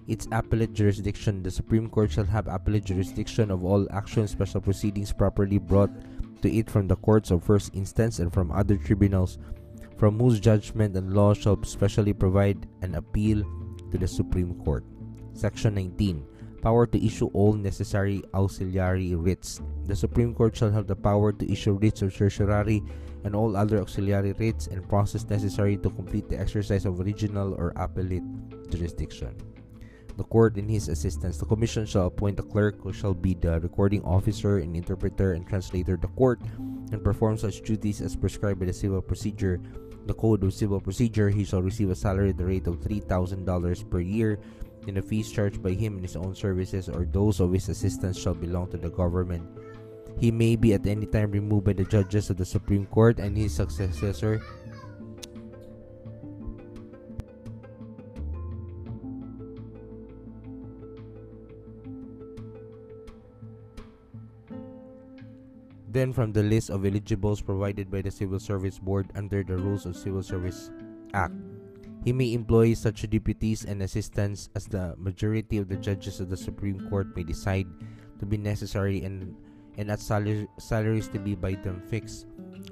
its 0.09 0.27
appellate 0.33 0.73
jurisdiction. 0.73 1.43
The 1.43 1.51
Supreme 1.51 1.89
Court 1.89 2.11
shall 2.11 2.25
have 2.25 2.49
appellate 2.49 2.85
jurisdiction 2.85 3.51
of 3.51 3.65
all 3.65 3.87
actions, 3.93 4.33
special 4.33 4.61
proceedings 4.61 5.13
properly 5.13 5.59
brought 5.59 5.91
to 6.43 6.51
it 6.53 6.69
from 6.69 6.89
the 6.89 6.97
courts 6.97 7.31
of 7.31 7.45
first 7.45 7.71
instance 7.75 8.19
and 8.19 8.33
from 8.33 8.51
other 8.51 8.77
tribunals, 8.77 9.39
from 10.03 10.19
whose 10.19 10.41
judgment 10.41 10.97
and 10.97 11.15
law 11.15 11.33
shall 11.33 11.63
specially 11.63 12.13
provide 12.13 12.67
an 12.83 12.97
appeal 12.97 13.47
to 13.93 13.97
the 13.97 14.09
Supreme 14.09 14.53
Court. 14.65 14.83
Section 15.33 15.77
19 15.77 16.27
Power 16.61 16.89
to 16.89 17.07
issue 17.07 17.31
all 17.35 17.53
necessary 17.53 18.21
auxiliary 18.35 19.15
writs. 19.15 19.63
The 19.87 19.95
Supreme 19.95 20.35
Court 20.35 20.57
shall 20.57 20.73
have 20.73 20.89
the 20.89 20.97
power 20.97 21.31
to 21.31 21.47
issue 21.47 21.79
writs 21.79 22.03
of 22.03 22.13
certiorari 22.13 22.83
and 23.23 23.37
all 23.37 23.57
other 23.57 23.79
auxiliary 23.79 24.33
writs 24.33 24.67
and 24.67 24.89
process 24.89 25.23
necessary 25.31 25.77
to 25.77 25.91
complete 25.91 26.29
the 26.29 26.37
exercise 26.37 26.85
of 26.85 26.99
original 26.99 27.55
or 27.55 27.73
appellate 27.77 28.27
jurisdiction 28.71 29.39
the 30.17 30.25
court 30.25 30.57
in 30.57 30.69
his 30.69 30.89
assistance. 30.89 31.39
The 31.39 31.47
commission 31.47 31.87
shall 31.87 32.07
appoint 32.07 32.39
a 32.39 32.43
clerk 32.43 32.81
who 32.83 32.93
shall 32.93 33.15
be 33.15 33.35
the 33.35 33.61
recording 33.61 34.03
officer 34.03 34.59
and 34.59 34.77
interpreter 34.77 35.33
and 35.33 35.47
translator 35.47 35.95
of 35.95 36.03
the 36.03 36.09
court 36.09 36.41
and 36.93 37.03
perform 37.03 37.39
such 37.39 37.63
duties 37.63 38.01
as 38.01 38.17
prescribed 38.17 38.61
by 38.61 38.67
the 38.67 38.73
civil 38.73 39.01
procedure. 39.01 39.61
The 40.07 40.15
Code 40.15 40.43
of 40.43 40.53
Civil 40.53 40.81
Procedure, 40.81 41.31
he 41.31 41.45
shall 41.45 41.63
receive 41.63 41.91
a 41.91 41.95
salary 41.95 42.31
at 42.31 42.37
the 42.37 42.45
rate 42.45 42.67
of 42.67 42.81
$3,000 42.81 43.91
per 43.91 44.01
year, 44.01 44.39
and 44.87 44.97
the 44.97 45.03
fees 45.03 45.31
charged 45.31 45.63
by 45.63 45.73
him 45.73 45.97
in 45.97 46.03
his 46.03 46.17
own 46.17 46.35
services 46.35 46.89
or 46.89 47.05
those 47.05 47.39
of 47.39 47.53
his 47.53 47.69
assistants 47.69 48.19
shall 48.19 48.35
belong 48.35 48.69
to 48.71 48.77
the 48.77 48.91
government. 48.91 49.47
He 50.19 50.31
may 50.31 50.57
be 50.57 50.75
at 50.75 50.87
any 50.87 51.07
time 51.07 51.31
removed 51.31 51.67
by 51.67 51.73
the 51.73 51.85
judges 51.85 52.31
of 52.31 52.37
the 52.37 52.45
Supreme 52.45 52.87
Court 52.87 53.19
and 53.19 53.37
his 53.37 53.55
successor 53.55 54.43
from 66.11 66.33
the 66.33 66.43
list 66.43 66.71
of 66.71 66.87
eligibles 66.87 67.43
provided 67.43 67.91
by 67.91 68.03
the 68.03 68.11
Civil 68.11 68.41
Service 68.41 68.81
Board 68.81 69.07
under 69.15 69.45
the 69.45 69.55
Rules 69.55 69.87
of 69.87 69.95
Civil 69.95 70.23
Service 70.23 70.73
Act. 71.15 71.37
He 72.03 72.13
may 72.13 72.35
employ 72.35 72.75
such 72.75 73.09
deputies 73.09 73.65
and 73.65 73.83
assistants 73.83 74.51
as 74.57 74.67
the 74.67 74.97
majority 74.99 75.59
of 75.59 75.69
the 75.69 75.77
judges 75.77 76.19
of 76.19 76.31
the 76.31 76.37
Supreme 76.37 76.89
Court 76.89 77.15
may 77.15 77.23
decide 77.23 77.69
to 78.19 78.25
be 78.25 78.39
necessary 78.39 79.05
and, 79.05 79.37
and 79.77 79.91
at 79.91 80.01
salaries 80.01 81.09
to 81.09 81.19
be 81.21 81.37
by 81.37 81.55
them 81.61 81.83
fixed, 81.87 82.27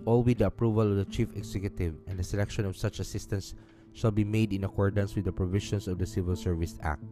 all 0.07 0.25
with 0.25 0.39
the 0.39 0.47
approval 0.47 0.89
of 0.89 0.97
the 0.97 1.05
Chief 1.05 1.29
Executive, 1.37 1.95
and 2.09 2.19
the 2.19 2.25
selection 2.25 2.65
of 2.65 2.77
such 2.77 2.99
assistants 2.99 3.55
shall 3.93 4.11
be 4.11 4.25
made 4.25 4.53
in 4.53 4.65
accordance 4.65 5.15
with 5.15 5.27
the 5.27 5.33
provisions 5.33 5.87
of 5.87 5.99
the 5.99 6.07
Civil 6.07 6.35
Service 6.35 6.75
Act. 6.83 7.05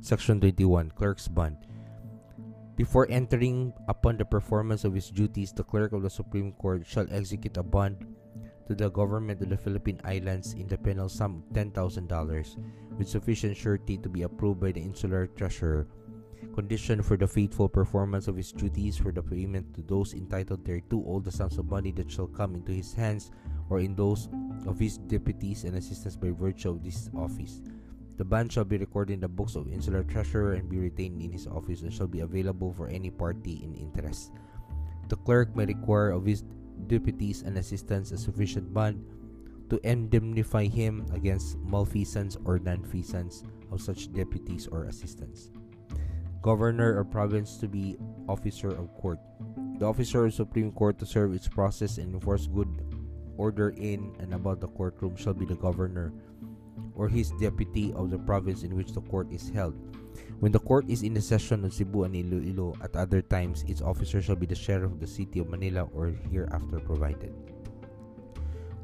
Section 0.00 0.40
21 0.40 0.90
Clerk's 0.90 1.28
Bond 1.28 1.56
before 2.76 3.08
entering 3.08 3.72
upon 3.88 4.18
the 4.18 4.24
performance 4.24 4.84
of 4.84 4.92
his 4.92 5.08
duties, 5.08 5.52
the 5.52 5.64
clerk 5.64 5.92
of 5.92 6.02
the 6.02 6.10
Supreme 6.10 6.52
Court 6.52 6.84
shall 6.86 7.06
execute 7.10 7.56
a 7.56 7.62
bond 7.62 8.04
to 8.68 8.74
the 8.74 8.90
government 8.90 9.40
of 9.40 9.48
the 9.48 9.56
Philippine 9.56 10.00
Islands 10.04 10.52
in 10.52 10.68
the 10.68 10.76
penal 10.76 11.08
sum 11.08 11.42
of 11.42 11.56
$10,000 11.56 12.98
with 12.98 13.08
sufficient 13.08 13.56
surety 13.56 13.96
to 13.98 14.08
be 14.08 14.22
approved 14.22 14.60
by 14.60 14.72
the 14.72 14.80
insular 14.80 15.26
treasurer. 15.26 15.86
Condition 16.54 17.02
for 17.02 17.16
the 17.16 17.26
faithful 17.26 17.68
performance 17.68 18.28
of 18.28 18.36
his 18.36 18.52
duties 18.52 18.96
for 18.96 19.12
the 19.12 19.22
payment 19.22 19.74
to 19.74 19.82
those 19.82 20.12
entitled 20.12 20.64
thereto 20.64 21.02
all 21.04 21.20
the 21.20 21.32
sums 21.32 21.58
of 21.58 21.68
money 21.68 21.92
that 21.92 22.10
shall 22.10 22.26
come 22.26 22.54
into 22.54 22.72
his 22.72 22.92
hands 22.92 23.30
or 23.68 23.80
in 23.80 23.94
those 23.94 24.28
of 24.66 24.78
his 24.78 24.98
deputies 24.98 25.64
and 25.64 25.76
assistants 25.76 26.16
by 26.16 26.30
virtue 26.30 26.70
of 26.70 26.82
this 26.82 27.10
office 27.16 27.60
the 28.16 28.24
bond 28.24 28.52
shall 28.52 28.64
be 28.64 28.78
recorded 28.78 29.14
in 29.14 29.20
the 29.20 29.28
books 29.28 29.56
of 29.56 29.68
Insular 29.68 30.02
Treasurer 30.02 30.54
and 30.54 30.68
be 30.68 30.78
retained 30.78 31.20
in 31.20 31.32
his 31.32 31.46
office 31.46 31.82
and 31.82 31.92
shall 31.92 32.06
be 32.06 32.20
available 32.20 32.72
for 32.72 32.88
any 32.88 33.10
party 33.10 33.60
in 33.62 33.74
interest. 33.74 34.32
The 35.08 35.16
clerk 35.16 35.54
may 35.54 35.66
require 35.66 36.10
of 36.10 36.24
his 36.24 36.42
deputies 36.86 37.42
and 37.42 37.56
assistants 37.58 38.12
a 38.12 38.18
sufficient 38.18 38.72
bond 38.72 39.04
to 39.68 39.80
indemnify 39.82 40.66
him 40.66 41.06
against 41.12 41.58
malfeasance 41.58 42.36
or 42.44 42.58
nonfeasance 42.58 43.44
of 43.70 43.80
such 43.80 44.12
deputies 44.12 44.66
or 44.66 44.84
assistants. 44.84 45.50
Governor 46.42 46.96
or 46.96 47.04
province 47.04 47.56
to 47.58 47.68
be 47.68 47.98
officer 48.28 48.70
of 48.70 48.94
court. 48.94 49.18
The 49.78 49.86
officer 49.86 50.24
of 50.24 50.34
Supreme 50.34 50.72
Court 50.72 50.98
to 51.00 51.06
serve 51.06 51.34
its 51.34 51.48
process 51.48 51.98
and 51.98 52.14
enforce 52.14 52.46
good 52.46 52.70
order 53.36 53.70
in 53.76 54.14
and 54.20 54.32
about 54.32 54.60
the 54.60 54.68
courtroom 54.68 55.16
shall 55.16 55.34
be 55.34 55.44
the 55.44 55.56
governor 55.56 56.12
or 56.96 57.08
his 57.08 57.30
deputy 57.38 57.92
of 57.92 58.10
the 58.10 58.18
province 58.18 58.62
in 58.62 58.74
which 58.74 58.92
the 58.92 59.00
court 59.02 59.30
is 59.30 59.48
held. 59.50 59.76
When 60.40 60.52
the 60.52 60.60
court 60.60 60.88
is 60.88 61.02
in 61.02 61.14
the 61.14 61.20
session 61.20 61.64
of 61.64 61.72
Cebu 61.72 62.04
and 62.04 62.16
Iloilo, 62.16 62.74
at 62.82 62.96
other 62.96 63.22
times 63.22 63.64
its 63.68 63.80
officer 63.80 64.20
shall 64.20 64.36
be 64.36 64.46
the 64.46 64.54
sheriff 64.54 64.92
of 64.92 65.00
the 65.00 65.06
city 65.06 65.40
of 65.40 65.48
Manila 65.48 65.88
or 65.94 66.12
hereafter 66.30 66.80
provided. 66.80 67.32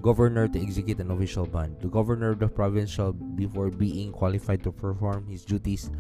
Governor 0.03 0.49
to 0.49 0.61
execute 0.61 0.99
an 0.99 1.11
official 1.11 1.47
bond. 1.47 1.77
The 1.81 1.89
governor 1.89 2.31
of 2.31 2.41
the 2.41 2.49
province 2.49 2.91
shall, 2.91 3.13
before 3.13 3.71
being 3.71 4.13
qualified 4.13 4.63
to 4.65 4.73
perform 4.73 5.27
his 5.27 5.45
duties 5.45 5.91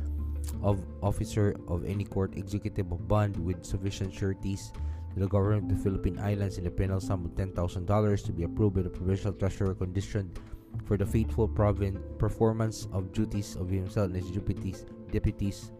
of 0.62 0.84
officer 1.02 1.54
of 1.68 1.84
any 1.84 2.04
court, 2.04 2.36
executive 2.36 2.90
a 2.90 2.96
bond 2.96 3.36
with 3.36 3.64
sufficient 3.64 4.12
sureties 4.12 4.72
to 5.14 5.20
the 5.20 5.28
government 5.28 5.70
of 5.70 5.78
the 5.78 5.82
Philippine 5.84 6.18
Islands 6.18 6.58
in 6.58 6.64
the 6.64 6.70
penal 6.70 7.00
sum 7.00 7.24
of 7.24 7.32
$10,000 7.32 8.24
to 8.24 8.32
be 8.32 8.42
approved 8.42 8.74
by 8.76 8.82
the 8.82 8.90
provincial 8.90 9.32
treasurer 9.32 9.74
conditioned 9.74 10.38
for 10.84 10.96
the 10.96 11.06
faithful 11.06 11.48
performance 11.48 12.88
of 12.92 13.12
duties 13.12 13.56
of 13.56 13.70
himself 13.70 14.06
and 14.06 14.16
his 14.16 14.30
deputies, 14.30 14.84
deputies 15.10 15.72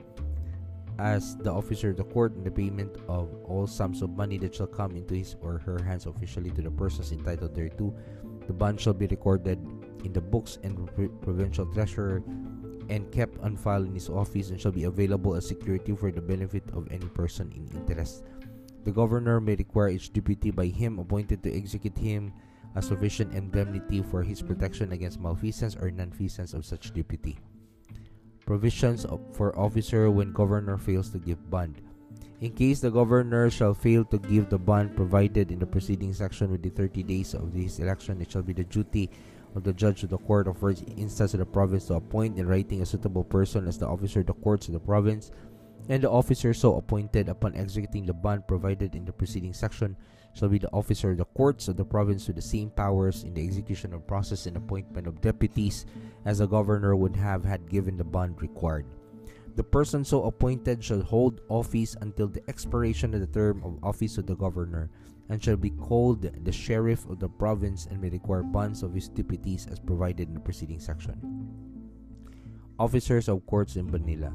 as 0.99 1.37
the 1.39 1.51
officer 1.51 1.91
of 1.91 1.97
the 1.97 2.05
court 2.05 2.35
in 2.37 2.45
the 2.45 2.51
payment 2.51 2.97
of 3.09 3.29
all 3.45 3.67
sums 3.67 4.03
of 4.03 4.11
money 4.11 4.39
that 4.39 4.55
shall 4.55 4.67
come 4.67 4.95
into 4.97 5.15
his 5.15 5.37
or 5.41 5.59
her 5.59 5.83
hands 5.83 6.07
officially 6.07 6.51
to 6.51 6.63
the 6.63 6.71
persons 6.71 7.13
entitled 7.13 7.55
thereto. 7.55 7.95
The 8.47 8.53
bond 8.53 8.81
shall 8.81 8.93
be 8.93 9.07
recorded 9.07 9.59
in 10.05 10.13
the 10.13 10.21
books 10.21 10.59
and 10.63 10.89
provincial 11.23 11.67
treasurer 11.67 12.23
and 12.89 13.11
kept 13.11 13.39
on 13.41 13.57
file 13.57 13.85
in 13.85 13.95
his 13.95 14.09
office 14.09 14.51
and 14.51 14.61
shall 14.61 14.73
be 14.73 14.85
available 14.85 15.35
as 15.35 15.47
security 15.47 15.95
for 15.95 16.11
the 16.11 16.21
benefit 16.21 16.65
of 16.73 16.89
any 16.91 17.07
person 17.07 17.53
in 17.55 17.67
interest. 17.81 18.25
The 18.85 18.93
governor 18.93 19.41
may 19.41 19.55
require 19.55 19.89
each 19.89 20.13
deputy 20.13 20.51
by 20.51 20.67
him 20.67 20.99
appointed 20.99 21.43
to 21.45 21.57
execute 21.57 21.97
him 21.97 22.33
a 22.75 22.83
sufficient 22.83 23.35
indemnity 23.35 24.03
for 24.03 24.23
his 24.23 24.43
protection 24.43 24.93
against 24.93 25.21
malfeasance 25.21 25.77
or 25.77 25.91
nonfeasance 25.91 26.55
of 26.55 26.65
such 26.65 26.93
deputy. 26.93 27.39
Provisions 28.47 29.07
for 29.33 29.59
officer 29.59 30.11
when 30.11 30.33
governor 30.33 30.77
fails 30.77 31.11
to 31.11 31.19
give 31.19 31.51
bond. 31.51 31.81
In 32.41 32.51
case 32.53 32.81
the 32.81 32.91
governor 32.91 33.51
shall 33.51 33.73
fail 33.73 34.05
to 34.07 34.19
give 34.19 34.51
the 34.51 34.59
bond 34.59 34.97
provided 34.97 35.53
in 35.53 35.61
the 35.61 35.67
preceding 35.67 36.13
section 36.13 36.51
within 36.51 36.73
30 36.73 37.03
days 37.05 37.35
of 37.35 37.53
his 37.53 37.79
election, 37.79 38.21
it 38.21 38.33
shall 38.33 38.43
be 38.43 38.53
the 38.53 38.65
duty 38.65 39.11
of 39.55 39.63
the 39.63 39.73
judge 39.73 40.03
of 40.03 40.11
the 40.11 40.19
court 40.19 40.49
of 40.49 40.59
first 40.59 40.83
instance 40.97 41.35
of 41.35 41.39
the 41.39 41.47
province 41.47 41.87
to 41.87 41.95
appoint 41.95 42.39
in 42.39 42.49
writing 42.49 42.83
a 42.83 42.87
suitable 42.87 43.23
person 43.23 43.69
as 43.69 43.79
the 43.79 43.87
officer 43.87 44.21
of 44.21 44.27
the 44.27 44.33
courts 44.33 44.67
of 44.67 44.75
the 44.75 44.81
province, 44.81 45.31
and 45.89 46.03
the 46.03 46.11
officer 46.11 46.53
so 46.53 46.77
appointed 46.77 47.29
upon 47.29 47.55
executing 47.55 48.07
the 48.07 48.13
bond 48.13 48.47
provided 48.49 48.95
in 48.95 49.05
the 49.05 49.13
preceding 49.13 49.53
section 49.53 49.97
shall 50.35 50.49
be 50.49 50.59
the 50.59 50.71
officer 50.73 51.13
of 51.13 51.19
the 51.19 51.25
courts 51.25 51.69
of 51.69 51.77
the 51.77 51.85
province 51.85 52.27
with 52.27 52.37
the 52.37 52.43
same 52.43 52.71
powers 52.71 53.25
in 53.25 53.35
the 53.35 53.45
execution 53.45 53.93
of 53.93 54.07
process 54.07 54.47
and 54.47 54.57
appointment 54.57 55.07
of 55.07 55.21
deputies 55.21 55.87
as 56.25 56.39
the 56.39 56.47
governor 56.47 56.97
would 56.97 57.17
have 57.17 57.45
had 57.45 57.69
given 57.69 57.97
the 57.97 58.05
bond 58.05 58.41
required. 58.41 58.87
The 59.55 59.65
person 59.65 60.05
so 60.05 60.25
appointed 60.25 60.83
shall 60.83 61.03
hold 61.03 61.43
office 61.49 61.95
until 62.01 62.29
the 62.29 62.43
expiration 62.49 63.13
of 63.13 63.21
the 63.21 63.27
term 63.27 63.63
of 63.63 63.85
office 63.85 64.17
of 64.17 64.27
the 64.27 64.35
governor, 64.35 64.91
and 65.29 65.43
shall 65.43 65.57
be 65.57 65.71
called 65.71 66.23
the 66.23 66.53
sheriff 66.53 67.09
of 67.09 67.21
the 67.21 67.29
province 67.29 67.87
and 67.91 68.01
may 68.01 68.09
require 68.09 68.43
bonds 68.43 68.83
of 68.83 68.95
his 68.95 69.09
deputies 69.09 69.67
as 69.71 69.79
provided 69.79 70.29
in 70.29 70.35
the 70.35 70.41
preceding 70.41 70.81
section. 70.81 71.17
Officers 72.79 73.29
of 73.29 73.45
courts 73.47 73.77
in 73.77 73.91
Manila. 73.91 74.33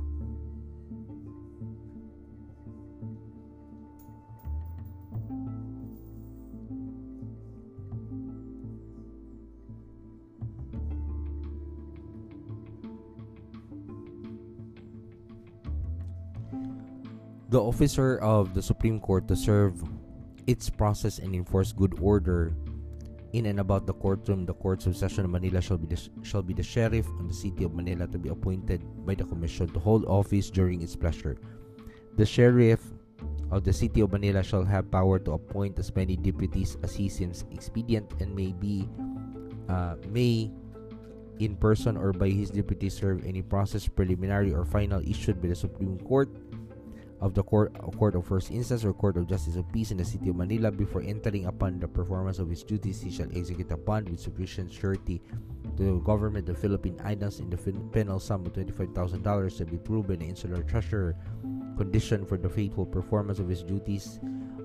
The 17.49 17.61
officer 17.61 18.17
of 18.19 18.53
the 18.53 18.61
Supreme 18.61 18.99
Court 18.99 19.27
to 19.27 19.35
serve 19.35 19.81
its 20.47 20.69
process 20.69 21.19
and 21.19 21.35
enforce 21.35 21.71
good 21.71 21.97
order 22.01 22.53
in 23.33 23.45
and 23.47 23.59
about 23.59 23.85
the 23.85 23.93
courtroom, 23.93 24.45
the 24.45 24.53
courts 24.53 24.85
of 24.87 24.95
session 24.95 25.25
of 25.25 25.31
Manila 25.31 25.61
shall 25.61 25.77
be 25.77 25.87
the, 25.87 25.99
shall 26.23 26.41
be 26.41 26.53
the 26.53 26.63
sheriff 26.63 27.05
of 27.19 27.27
the 27.27 27.33
city 27.33 27.63
of 27.63 27.75
Manila 27.75 28.07
to 28.07 28.17
be 28.17 28.29
appointed 28.29 28.83
by 29.05 29.15
the 29.15 29.25
commission 29.25 29.67
to 29.67 29.79
hold 29.79 30.05
office 30.05 30.49
during 30.49 30.81
its 30.81 30.95
pleasure. 30.95 31.37
The 32.15 32.25
sheriff 32.25 32.81
of 33.51 33.63
the 33.63 33.73
city 33.73 34.01
of 34.01 34.11
Manila 34.11 34.43
shall 34.43 34.63
have 34.63 34.89
power 34.91 35.19
to 35.19 35.33
appoint 35.33 35.77
as 35.79 35.93
many 35.95 36.15
deputies 36.15 36.77
as 36.83 36.95
he 36.95 37.09
seems 37.09 37.45
expedient 37.51 38.11
and 38.19 38.35
may 38.35 38.53
be 38.53 38.87
uh, 39.69 39.95
may 40.09 40.51
in 41.39 41.55
person 41.55 41.97
or 41.97 42.13
by 42.13 42.29
his 42.29 42.49
deputy 42.49 42.89
serve 42.89 43.23
any 43.25 43.41
process 43.41 43.87
preliminary 43.87 44.53
or 44.53 44.65
final 44.65 45.01
issued 45.07 45.41
by 45.41 45.49
the 45.49 45.55
Supreme 45.55 45.99
Court 45.99 46.29
of 47.19 47.33
the 47.33 47.43
court, 47.43 47.73
court 47.97 48.15
of 48.15 48.25
first 48.25 48.51
instance 48.51 48.85
or 48.85 48.93
court 48.93 49.17
of 49.17 49.27
justice 49.27 49.55
of 49.55 49.71
peace 49.71 49.91
in 49.91 49.97
the 49.97 50.05
city 50.05 50.29
of 50.29 50.35
Manila 50.35 50.71
before 50.71 51.01
entering 51.01 51.45
upon 51.45 51.79
the 51.79 51.87
performance 51.87 52.39
of 52.39 52.49
his 52.49 52.63
duties 52.63 53.01
he 53.01 53.11
shall 53.11 53.27
execute 53.35 53.71
a 53.71 53.77
bond 53.77 54.09
with 54.09 54.19
sufficient 54.19 54.71
surety 54.71 55.21
to 55.77 55.83
the 55.83 55.99
government 56.01 56.47
of 56.49 56.55
the 56.55 56.61
Philippine 56.61 56.99
Islands 57.03 57.39
in 57.39 57.49
the 57.49 57.57
penal 57.57 58.19
sum 58.19 58.45
of 58.45 58.53
$25,000 58.53 59.57
to 59.57 59.65
be 59.65 59.77
proved 59.77 60.07
by 60.07 60.15
the 60.15 60.25
insular 60.25 60.61
treasurer 60.63 61.15
condition 61.77 62.25
for 62.25 62.37
the 62.37 62.49
faithful 62.49 62.85
performance 62.85 63.39
of 63.39 63.49
his 63.49 63.63
duties 63.63 64.19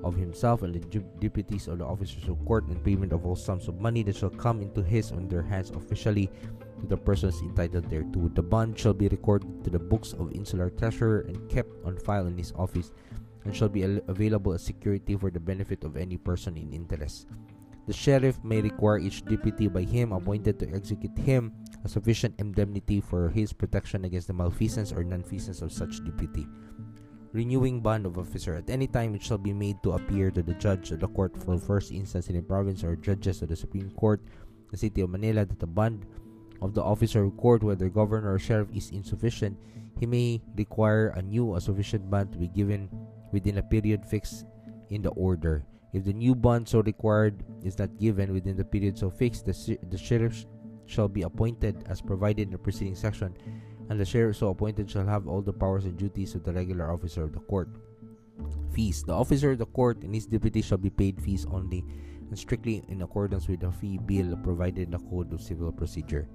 of 0.05 0.17
himself 0.17 0.63
and 0.63 0.75
the 0.75 0.99
deputies 1.21 1.69
of 1.69 1.79
the 1.79 1.85
officers 1.85 2.29
of 2.29 2.45
court 2.45 2.67
and 2.67 2.83
payment 2.85 3.13
of 3.13 3.25
all 3.25 3.37
sums 3.37 3.69
of 3.69 3.81
money 3.81 4.03
that 4.03 4.17
shall 4.17 4.31
come 4.31 4.61
into 4.61 4.83
his 4.83 5.13
on 5.13 5.29
their 5.29 5.43
hands 5.43 5.71
officially 5.71 6.29
to 6.83 6.87
the 6.87 6.97
persons 6.97 7.41
entitled 7.41 7.89
thereto. 7.89 8.29
The 8.35 8.43
bond 8.43 8.79
shall 8.79 8.93
be 8.93 9.09
recorded 9.09 9.65
to 9.65 9.71
the 9.71 9.79
books 9.79 10.13
of 10.13 10.35
insular 10.35 10.69
treasurer 10.71 11.25
and 11.31 11.49
kept 11.49 11.71
on 11.87 11.97
file 11.97 12.27
in 12.27 12.37
his 12.37 12.53
office, 12.59 12.91
and 13.45 13.55
shall 13.55 13.71
be 13.71 13.83
available 14.07 14.53
as 14.53 14.63
security 14.63 15.17
for 15.17 15.31
the 15.31 15.41
benefit 15.41 15.83
of 15.85 15.97
any 15.97 16.17
person 16.17 16.57
in 16.57 16.73
interest. 16.73 17.27
The 17.87 17.93
sheriff 17.93 18.39
may 18.45 18.61
require 18.61 18.99
each 18.99 19.25
deputy 19.25 19.67
by 19.67 19.83
him 19.83 20.13
appointed 20.13 20.59
to 20.61 20.71
execute 20.71 21.19
him 21.19 21.53
a 21.85 21.89
sufficient 21.89 22.39
indemnity 22.39 23.01
for 23.01 23.29
his 23.29 23.53
protection 23.53 24.05
against 24.05 24.29
the 24.29 24.35
malfeasance 24.35 24.93
or 24.93 25.03
nonfeasance 25.03 25.63
of 25.63 25.73
such 25.73 26.05
deputy. 26.05 26.47
Renewing 27.33 27.81
bond 27.81 28.07
of 28.07 28.19
officer 28.19 28.55
at 28.55 28.71
any 28.71 28.87
time 28.87 29.15
it 29.15 29.23
shall 29.23 29.39
be 29.39 29.53
made 29.53 29.83
to 29.83 29.93
appear 29.93 30.31
to 30.31 30.43
the 30.43 30.55
judge 30.55 30.93
of 30.93 31.01
the 31.01 31.09
court 31.09 31.35
for 31.43 31.59
first 31.59 31.91
instance 31.91 32.29
in 32.29 32.37
a 32.37 32.43
province 32.43 32.85
or 32.85 32.95
judges 32.95 33.43
of 33.43 33.49
the 33.49 33.57
Supreme 33.57 33.91
Court, 33.93 34.21
the 34.71 34.77
city 34.77 35.01
of 35.01 35.11
Manila, 35.11 35.45
that 35.45 35.59
the 35.59 35.67
bond 35.67 36.07
of 36.63 36.75
the 36.75 36.83
officer 36.83 37.25
of 37.25 37.37
court, 37.37 37.63
whether 37.63 37.89
governor 37.91 38.33
or 38.33 38.39
sheriff, 38.39 38.69
is 38.73 38.91
insufficient, 38.91 39.59
he 39.99 40.07
may 40.07 40.41
require 40.57 41.09
a 41.09 41.23
new 41.23 41.47
or 41.47 41.61
sufficient 41.61 42.09
bond 42.09 42.33
to 42.33 42.39
be 42.39 42.49
given 42.49 42.89
within 43.33 43.59
a 43.59 43.63
period 43.63 44.07
fixed 44.07 44.47
in 44.91 45.03
the 45.03 45.11
order. 45.11 45.67
If 45.93 46.05
the 46.05 46.13
new 46.13 46.35
bond 46.35 46.69
so 46.69 46.81
required 46.81 47.43
is 47.63 47.79
not 47.79 47.99
given 47.99 48.33
within 48.33 48.57
the 48.57 48.65
period 48.65 48.97
so 48.97 49.11
fixed, 49.11 49.45
the, 49.45 49.79
the 49.91 49.99
sheriff 49.99 50.47
shall 50.87 51.09
be 51.09 51.23
appointed 51.23 51.85
as 51.89 52.01
provided 52.01 52.43
in 52.43 52.53
the 52.53 52.59
preceding 52.59 52.95
section, 52.95 53.37
and 53.91 53.99
the 53.99 54.05
sheriff 54.05 54.37
so 54.37 54.49
appointed 54.49 54.89
shall 54.89 55.07
have 55.07 55.27
all 55.27 55.43
the 55.43 55.53
powers 55.53 55.85
and 55.85 55.99
duties 55.99 56.35
of 56.35 56.45
the 56.45 56.53
regular 56.53 56.91
officer 56.91 57.25
of 57.25 57.33
the 57.33 57.41
court. 57.41 57.69
Fees. 58.73 59.03
The 59.03 59.13
officer 59.13 59.53
of 59.53 59.59
the 59.59 59.67
court 59.67 60.03
and 60.03 60.15
his 60.15 60.27
deputy 60.27 60.63
shall 60.63 60.79
be 60.79 60.89
paid 60.89 61.21
fees 61.21 61.45
only 61.51 61.85
and 62.33 62.39
strictly 62.39 62.83
in 62.89 63.03
accordance 63.03 63.47
with 63.47 63.61
the 63.61 63.71
fee 63.71 63.99
bill 63.99 64.35
provided 64.43 64.85
in 64.85 64.91
the 64.93 64.99
Code 64.99 65.31
of 65.35 65.43
Civil 65.43 65.71
Procedure. 65.71 66.27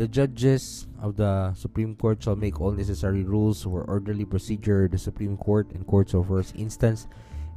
The 0.00 0.08
judges 0.08 0.88
of 1.02 1.20
the 1.20 1.52
Supreme 1.52 1.94
Court 1.94 2.22
shall 2.22 2.34
make 2.34 2.58
all 2.58 2.72
necessary 2.72 3.22
rules 3.22 3.64
for 3.64 3.84
orderly 3.84 4.24
procedure. 4.24 4.88
The 4.88 4.96
Supreme 4.96 5.36
Court 5.36 5.72
and 5.76 5.86
courts 5.86 6.14
of 6.14 6.28
first 6.28 6.56
instance 6.56 7.06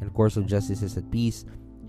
and 0.02 0.14
courts 0.14 0.36
of 0.36 0.46
justices 0.46 0.98
at 0.98 1.10
peace 1.10 1.46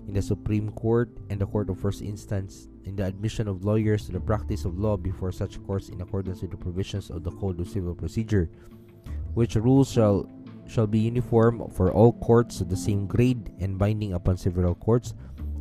in 0.07 0.13
the 0.13 0.21
Supreme 0.21 0.71
Court 0.71 1.11
and 1.29 1.41
the 1.41 1.45
Court 1.45 1.69
of 1.69 1.77
First 1.77 2.01
Instance 2.01 2.69
in 2.85 2.95
the 2.95 3.03
admission 3.03 3.49
of 3.49 3.65
lawyers 3.65 4.05
to 4.05 4.13
the 4.13 4.19
practice 4.21 4.63
of 4.63 4.79
law 4.79 4.95
before 4.95 5.33
such 5.33 5.61
courts 5.67 5.89
in 5.89 5.99
accordance 5.99 6.41
with 6.41 6.51
the 6.51 6.63
provisions 6.63 7.09
of 7.09 7.25
the 7.25 7.31
Code 7.31 7.59
of 7.59 7.67
Civil 7.67 7.93
Procedure, 7.93 8.49
which 9.33 9.59
rules 9.59 9.91
shall 9.91 10.23
shall 10.71 10.87
be 10.87 10.99
uniform 10.99 11.69
for 11.75 11.91
all 11.91 12.13
courts 12.23 12.61
of 12.61 12.69
the 12.69 12.79
same 12.79 13.07
grade 13.07 13.51
and 13.59 13.77
binding 13.77 14.13
upon 14.13 14.37
several 14.37 14.73
courts, 14.73 15.15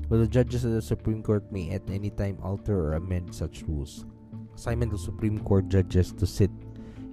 but 0.08 0.18
the 0.18 0.28
judges 0.28 0.64
of 0.64 0.70
the 0.70 0.80
Supreme 0.80 1.20
Court 1.20 1.50
may 1.50 1.70
at 1.70 1.82
any 1.90 2.10
time 2.10 2.38
alter 2.44 2.78
or 2.78 2.92
amend 2.92 3.34
such 3.34 3.64
rules 3.66 4.06
assignment 4.54 4.92
of 4.92 5.00
Supreme 5.00 5.40
Court 5.40 5.68
judges 5.68 6.12
to 6.12 6.26
sit 6.26 6.50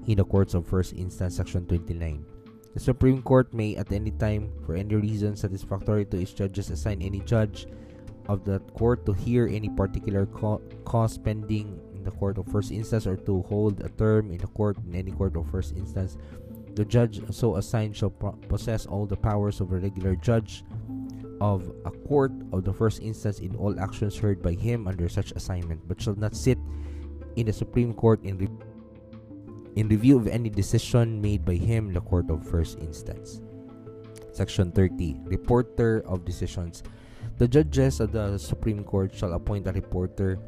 in 0.08 0.18
the 0.18 0.26
courts 0.26 0.54
of 0.54 0.66
first 0.66 0.94
instance, 0.94 1.36
section 1.38 1.66
29. 1.66 2.26
The 2.74 2.80
Supreme 2.80 3.22
Court 3.22 3.54
may 3.54 3.76
at 3.76 3.92
any 3.92 4.12
time, 4.12 4.52
for 4.66 4.76
any 4.76 4.96
reason 4.96 5.36
satisfactory 5.36 6.06
to 6.06 6.18
its 6.18 6.32
judges, 6.32 6.70
assign 6.70 7.02
any 7.02 7.20
judge 7.20 7.68
of 8.30 8.46
the 8.46 8.60
court 8.78 9.06
to 9.06 9.14
hear 9.14 9.48
any 9.48 9.70
particular 9.70 10.26
co- 10.26 10.62
cause 10.86 11.18
pending 11.18 11.82
in 11.94 12.04
the 12.04 12.12
court 12.12 12.38
of 12.38 12.48
first 12.48 12.72
instance 12.72 13.06
or 13.06 13.18
to 13.18 13.42
hold 13.44 13.82
a 13.82 13.90
term 13.90 14.32
in 14.32 14.38
the 14.38 14.48
court 14.48 14.78
in 14.88 14.96
any 14.96 15.12
court 15.12 15.36
of 15.36 15.50
first 15.52 15.76
instance. 15.76 16.18
The 16.76 16.86
judge 16.86 17.20
so 17.34 17.58
assigned 17.58 17.98
shall 17.98 18.12
pro- 18.12 18.32
possess 18.48 18.86
all 18.86 19.06
the 19.06 19.18
powers 19.18 19.60
of 19.60 19.72
a 19.74 19.78
regular 19.78 20.16
judge 20.16 20.64
of 21.42 21.74
a 21.86 21.92
court 21.92 22.32
of 22.54 22.64
the 22.64 22.72
first 22.72 23.02
instance 23.02 23.40
in 23.40 23.56
all 23.56 23.78
actions 23.80 24.16
heard 24.18 24.42
by 24.42 24.54
him 24.54 24.88
under 24.88 25.10
such 25.10 25.32
assignment, 25.34 25.86
but 25.88 26.00
shall 26.00 26.16
not 26.16 26.36
sit 26.36 26.58
in 27.36 27.46
the 27.46 27.54
Supreme 27.54 27.94
Court 27.94 28.24
in, 28.24 28.38
re- 28.38 28.58
in 29.76 29.88
review 29.88 30.18
of 30.18 30.28
any 30.28 30.50
decision 30.50 31.22
made 31.22 31.46
by 31.46 31.56
him 31.56 31.94
the 31.94 32.02
court 32.02 32.30
of 32.30 32.46
first 32.48 32.80
instance. 32.80 33.42
Section 34.34 34.72
30 34.72 35.18
Reporter 35.26 36.04
of 36.08 36.26
Decisions. 36.26 36.84
The 37.38 37.48
judges 37.48 38.00
of 38.00 38.12
the 38.12 38.38
Supreme 38.38 38.84
Court 38.84 39.14
shall 39.14 39.34
appoint 39.34 39.68
a 39.68 39.72
reporter 39.72 40.40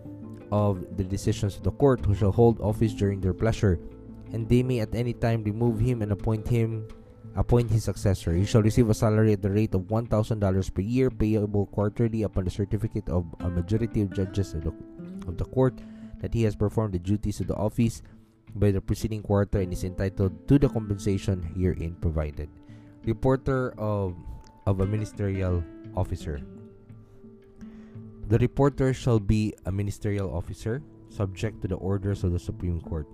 of 0.52 0.98
the 0.98 1.04
decisions 1.04 1.58
of 1.58 1.63
the 1.63 1.72
court 1.72 2.06
who 2.06 2.15
shall 2.15 2.32
hold 2.32 2.62
office 2.62 2.93
during 2.93 3.19
their 3.19 3.34
pleasure, 3.34 3.80
and 4.32 4.48
they 4.48 4.63
may 4.63 4.80
at 4.80 4.93
any 4.93 5.13
time 5.13 5.43
remove 5.43 5.80
him 5.80 6.02
and 6.02 6.12
appoint 6.12 6.48
him 6.48 6.88
appoint 7.36 7.72
his 7.72 7.84
successor. 7.84 8.34
He 8.34 8.46
shall 8.46 8.62
receive 8.62 8.89
a 8.89 8.93
salary 8.93 9.34
at 9.34 9.41
the 9.41 9.50
rate 9.50 9.74
of 9.74 9.89
$1,000 9.89 10.74
per 10.74 10.82
year, 10.82 11.10
payable 11.10 11.65
quarterly 11.67 12.24
upon 12.24 12.46
the 12.46 12.52
certificate 12.52 13.10
of 13.10 13.26
a 13.39 13.50
majority 13.50 14.02
of 14.02 14.13
judges 14.13 14.54
of 14.54 15.38
the 15.38 15.46
court 15.46 15.74
that 16.23 16.33
he 16.33 16.47
has 16.47 16.55
performed 16.55 16.95
the 16.95 17.03
duties 17.03 17.43
of 17.43 17.51
the 17.51 17.55
office 17.59 18.01
by 18.55 18.71
the 18.71 18.79
preceding 18.79 19.21
quarter 19.21 19.59
and 19.59 19.75
is 19.75 19.83
entitled 19.83 20.31
to 20.47 20.57
the 20.57 20.69
compensation 20.71 21.43
herein 21.51 21.99
provided. 21.99 22.47
Reporter 23.03 23.75
of, 23.77 24.15
of 24.65 24.79
a 24.79 24.88
ministerial 24.88 25.62
officer. 25.99 26.39
The 28.29 28.39
reporter 28.39 28.93
shall 28.93 29.19
be 29.19 29.53
a 29.65 29.71
ministerial 29.71 30.31
officer 30.31 30.81
subject 31.09 31.62
to 31.62 31.67
the 31.67 31.75
orders 31.75 32.23
of 32.23 32.31
the 32.31 32.39
Supreme 32.39 32.79
Court. 32.79 33.05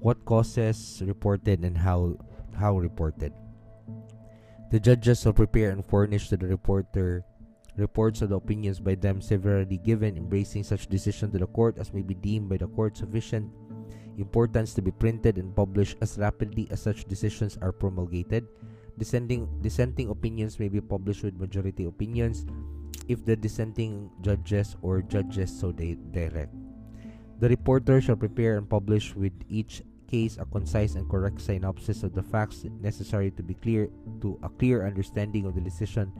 What 0.00 0.24
causes 0.26 1.00
reported 1.06 1.62
and 1.62 1.78
how 1.78 2.18
how 2.58 2.78
reported. 2.78 3.32
The 4.74 4.80
judges 4.80 5.22
shall 5.22 5.32
prepare 5.32 5.70
and 5.70 5.86
furnish 5.86 6.28
to 6.28 6.36
the 6.36 6.50
reporter 6.50 7.22
reports 7.76 8.22
of 8.22 8.30
the 8.30 8.36
opinions 8.36 8.78
by 8.78 8.94
them 8.94 9.20
severally 9.20 9.78
given, 9.78 10.16
embracing 10.16 10.62
such 10.62 10.86
decision 10.86 11.30
to 11.32 11.38
the 11.38 11.46
court 11.46 11.78
as 11.78 11.92
may 11.92 12.02
be 12.02 12.14
deemed 12.14 12.48
by 12.48 12.56
the 12.56 12.68
court 12.68 12.96
sufficient 12.96 13.50
importance 14.18 14.74
to 14.74 14.82
be 14.82 14.90
printed 14.90 15.38
and 15.38 15.54
published 15.56 15.98
as 16.00 16.18
rapidly 16.18 16.68
as 16.70 16.80
such 16.80 17.04
decisions 17.06 17.58
are 17.60 17.72
promulgated. 17.72 18.46
Dissenting, 18.98 19.48
dissenting 19.60 20.08
opinions 20.08 20.60
may 20.60 20.68
be 20.68 20.80
published 20.80 21.24
with 21.24 21.34
majority 21.34 21.84
opinions 21.84 22.46
if 23.08 23.24
the 23.24 23.34
dissenting 23.34 24.10
judges 24.20 24.76
or 24.82 25.02
judges 25.02 25.50
so 25.50 25.72
they 25.72 25.98
direct. 26.12 26.54
The 27.40 27.48
reporter 27.48 28.00
shall 28.00 28.16
prepare 28.16 28.56
and 28.56 28.70
publish 28.70 29.14
with 29.16 29.34
each 29.48 29.82
case 30.14 30.38
a 30.38 30.46
concise 30.46 30.94
and 30.94 31.10
correct 31.10 31.40
synopsis 31.42 32.06
of 32.06 32.14
the 32.14 32.22
facts 32.22 32.62
necessary 32.80 33.30
to 33.34 33.42
be 33.42 33.54
clear 33.54 33.90
to 34.22 34.38
a 34.46 34.48
clear 34.48 34.86
understanding 34.86 35.44
of 35.44 35.58
the 35.58 35.60
decision 35.60 36.12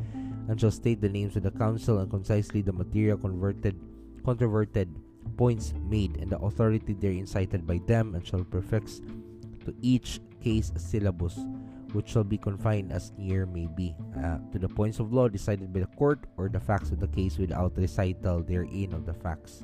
and 0.49 0.59
shall 0.59 0.75
state 0.75 1.01
the 1.01 1.09
names 1.09 1.37
of 1.37 1.47
the 1.47 1.55
counsel 1.63 2.03
and 2.03 2.11
concisely 2.11 2.61
the 2.61 2.73
material 2.73 3.17
converted 3.17 3.79
controverted 4.25 4.91
points 5.37 5.75
made 5.87 6.17
and 6.19 6.31
the 6.31 6.39
authority 6.43 6.93
therein 6.99 7.27
cited 7.27 7.63
by 7.67 7.79
them 7.87 8.15
and 8.19 8.27
shall 8.27 8.43
prefix 8.43 8.99
to 9.65 9.71
each 9.81 10.19
case 10.43 10.73
a 10.75 10.79
syllabus 10.79 11.39
which 11.95 12.11
shall 12.11 12.27
be 12.27 12.37
confined 12.37 12.91
as 12.91 13.13
near 13.17 13.47
may 13.47 13.69
be 13.79 13.95
uh, 14.19 14.39
to 14.51 14.59
the 14.59 14.69
points 14.69 14.99
of 14.99 15.13
law 15.13 15.29
decided 15.29 15.73
by 15.73 15.79
the 15.79 15.95
court 15.95 16.27
or 16.37 16.49
the 16.49 16.59
facts 16.59 16.91
of 16.91 16.99
the 16.99 17.07
case 17.15 17.39
without 17.39 17.79
recital 17.79 18.43
therein 18.43 18.93
of 18.93 19.07
the 19.07 19.15
facts. 19.15 19.63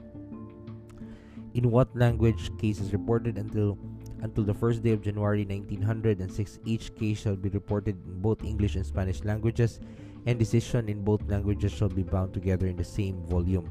In 1.55 1.73
what 1.75 1.91
language 1.99 2.57
case 2.63 2.79
is 2.79 2.93
reported 2.93 3.37
until 3.37 3.77
until 4.23 4.45
the 4.45 4.55
first 4.55 4.83
day 4.83 4.93
of 4.93 5.03
January 5.03 5.45
1906. 5.45 6.61
Each 6.65 6.95
case 6.95 7.21
shall 7.21 7.37
be 7.37 7.49
reported 7.49 7.97
in 8.07 8.21
both 8.21 8.45
English 8.45 8.77
and 8.77 8.87
Spanish 8.87 9.25
languages, 9.25 9.81
and 10.27 10.39
decision 10.39 10.89
in 10.89 11.03
both 11.03 11.23
languages 11.29 11.73
shall 11.73 11.89
be 11.89 12.03
bound 12.03 12.35
together 12.35 12.67
in 12.67 12.77
the 12.77 12.85
same 12.85 13.23
volume. 13.27 13.71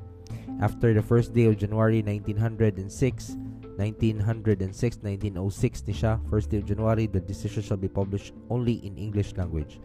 After 0.61 0.93
the 0.93 1.01
first 1.01 1.33
day 1.33 1.45
of 1.45 1.57
January 1.57 2.01
1906, 2.01 3.37
1906, 3.79 4.97
1906 4.99 5.87
ni 5.87 5.93
siya, 5.93 6.19
first 6.29 6.49
day 6.51 6.57
of 6.59 6.65
January, 6.65 7.07
the 7.07 7.23
decision 7.23 7.63
shall 7.63 7.79
be 7.79 7.87
published 7.87 8.33
only 8.49 8.83
in 8.83 8.97
English 8.97 9.37
language. 9.39 9.79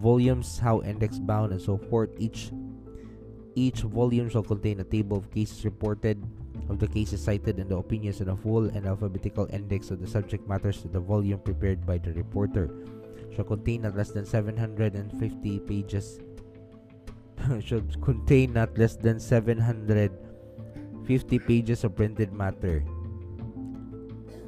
Volumes, 0.00 0.56
how 0.56 0.80
index 0.80 1.20
bound, 1.20 1.52
and 1.52 1.60
so 1.60 1.76
forth. 1.76 2.08
Each 2.16 2.48
each 3.54 3.82
volume 3.82 4.30
shall 4.30 4.46
contain 4.46 4.80
a 4.80 4.84
table 4.84 5.18
of 5.18 5.30
cases 5.30 5.64
reported, 5.64 6.22
of 6.68 6.78
the 6.78 6.86
cases 6.86 7.22
cited 7.22 7.58
and 7.58 7.70
the 7.70 7.76
opinions 7.76 8.20
in 8.20 8.28
a 8.28 8.36
full 8.36 8.68
and 8.68 8.86
alphabetical 8.86 9.48
index 9.50 9.90
of 9.90 10.00
the 10.00 10.06
subject 10.06 10.46
matters 10.48 10.80
to 10.82 10.88
the 10.88 11.00
volume 11.00 11.40
prepared 11.40 11.86
by 11.86 11.98
the 11.98 12.12
reporter. 12.12 12.70
Shall 13.34 13.44
contain 13.44 13.82
not 13.82 13.96
less 13.96 14.10
than 14.10 14.26
750 14.26 15.60
pages. 15.60 16.18
Should 17.64 18.02
contain 18.02 18.52
not 18.52 18.76
less 18.76 18.96
than 18.96 19.20
750 19.20 21.38
pages 21.38 21.84
of 21.84 21.96
printed 21.96 22.32
matter. 22.32 22.84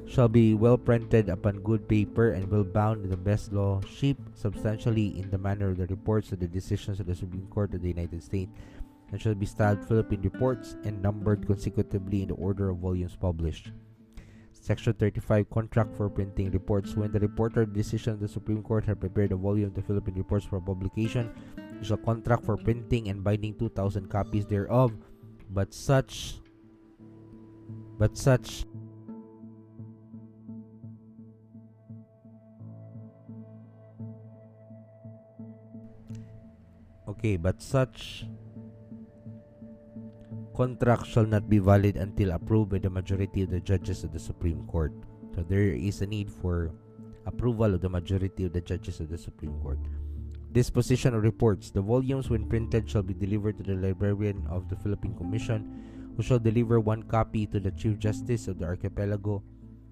Shall 0.06 0.28
be 0.28 0.52
well 0.52 0.76
printed 0.76 1.30
upon 1.30 1.64
good 1.64 1.88
paper 1.88 2.32
and 2.32 2.50
well 2.50 2.64
bound 2.64 3.04
in 3.04 3.10
the 3.10 3.16
best 3.16 3.50
law 3.50 3.80
sheep 3.88 4.18
substantially 4.34 5.18
in 5.18 5.30
the 5.30 5.38
manner 5.38 5.70
of 5.70 5.78
the 5.78 5.86
reports 5.86 6.32
of 6.32 6.40
the 6.40 6.48
decisions 6.48 7.00
of 7.00 7.06
the 7.06 7.14
Supreme 7.14 7.46
Court 7.46 7.72
of 7.72 7.80
the 7.80 7.88
United 7.88 8.22
States 8.22 8.52
and 9.12 9.20
shall 9.20 9.34
be 9.34 9.46
styled 9.46 9.86
Philippine 9.86 10.22
Reports 10.22 10.76
and 10.84 11.00
numbered 11.00 11.46
consecutively 11.46 12.22
in 12.22 12.28
the 12.28 12.34
order 12.34 12.70
of 12.70 12.78
volumes 12.78 13.14
published. 13.14 13.70
Section 14.52 14.94
35 14.94 15.50
Contract 15.50 15.94
for 15.96 16.08
Printing 16.08 16.50
Reports 16.50 16.96
When 16.96 17.12
the 17.12 17.20
reporter 17.20 17.66
decision 17.66 18.14
of 18.14 18.20
the 18.20 18.28
Supreme 18.28 18.62
Court 18.62 18.84
had 18.84 19.00
prepared 19.00 19.32
a 19.32 19.36
volume 19.36 19.68
of 19.68 19.74
the 19.74 19.82
Philippine 19.82 20.14
Reports 20.14 20.46
for 20.46 20.60
publication, 20.60 21.30
he 21.78 21.84
shall 21.84 21.98
contract 21.98 22.44
for 22.44 22.56
printing 22.56 23.08
and 23.08 23.22
binding 23.22 23.58
2,000 23.58 24.08
copies 24.08 24.46
thereof, 24.46 24.92
but 25.50 25.74
such 25.74 26.38
but 27.98 28.16
such 28.16 28.64
okay 37.06 37.36
but 37.36 37.60
such 37.60 38.24
contract 40.54 41.06
shall 41.06 41.26
not 41.26 41.48
be 41.48 41.58
valid 41.58 41.96
until 41.96 42.32
approved 42.32 42.70
by 42.70 42.78
the 42.78 42.90
majority 42.90 43.42
of 43.42 43.50
the 43.50 43.60
judges 43.60 44.04
of 44.04 44.12
the 44.12 44.18
Supreme 44.18 44.66
Court. 44.66 44.92
So 45.34 45.42
there 45.42 45.72
is 45.72 46.02
a 46.02 46.06
need 46.06 46.30
for 46.30 46.70
approval 47.26 47.74
of 47.74 47.80
the 47.80 47.88
majority 47.88 48.44
of 48.44 48.52
the 48.52 48.60
judges 48.60 49.00
of 49.00 49.08
the 49.08 49.18
Supreme 49.18 49.58
Court. 49.60 49.78
Disposition 50.52 51.14
of 51.14 51.22
reports. 51.22 51.70
The 51.70 51.80
volumes, 51.80 52.28
when 52.28 52.46
printed, 52.46 52.88
shall 52.88 53.02
be 53.02 53.14
delivered 53.14 53.56
to 53.58 53.62
the 53.62 53.74
librarian 53.74 54.46
of 54.50 54.68
the 54.68 54.76
Philippine 54.76 55.16
Commission, 55.16 56.12
who 56.16 56.22
shall 56.22 56.38
deliver 56.38 56.78
one 56.78 57.04
copy 57.04 57.46
to 57.46 57.58
the 57.58 57.70
Chief 57.70 57.98
Justice 57.98 58.48
of 58.48 58.58
the 58.58 58.66
Archipelago, 58.66 59.42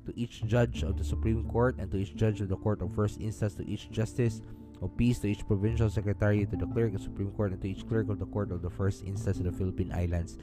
to 0.04 0.12
each 0.18 0.44
judge 0.44 0.82
of 0.82 0.98
the 0.98 1.04
Supreme 1.04 1.48
Court, 1.48 1.76
and 1.78 1.90
to 1.90 1.96
each 1.96 2.14
judge 2.14 2.40
of 2.42 2.48
the 2.48 2.56
Court 2.56 2.82
of 2.82 2.94
First 2.94 3.20
Instance, 3.20 3.54
to 3.54 3.66
each 3.66 3.90
justice 3.90 4.42
of 4.82 4.96
peace, 4.96 5.18
to 5.20 5.28
each 5.28 5.46
provincial 5.46 5.90
secretary, 5.90 6.46
to 6.46 6.56
the 6.56 6.66
clerk 6.66 6.94
of 6.94 6.98
the 6.98 7.04
Supreme 7.04 7.30
Court, 7.32 7.52
and 7.52 7.60
to 7.62 7.68
each 7.68 7.86
clerk 7.88 8.08
of 8.08 8.18
the 8.18 8.26
Court 8.26 8.50
of 8.50 8.62
the 8.62 8.70
First 8.70 9.04
Instance 9.04 9.38
of 9.38 9.44
the 9.44 9.52
Philippine 9.52 9.92
Islands, 9.92 10.38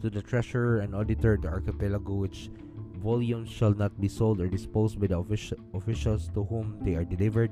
to 0.00 0.10
the 0.10 0.22
treasurer 0.22 0.78
and 0.80 0.94
auditor 0.94 1.34
of 1.34 1.42
the 1.42 1.48
archipelago, 1.48 2.14
which 2.14 2.50
volumes 2.98 3.48
shall 3.50 3.74
not 3.74 3.98
be 4.00 4.08
sold 4.08 4.40
or 4.40 4.48
disposed 4.48 5.00
by 5.00 5.06
the 5.06 5.14
offici- 5.14 5.58
officials 5.74 6.28
to 6.34 6.44
whom 6.44 6.78
they 6.82 6.94
are 6.94 7.04
delivered, 7.04 7.50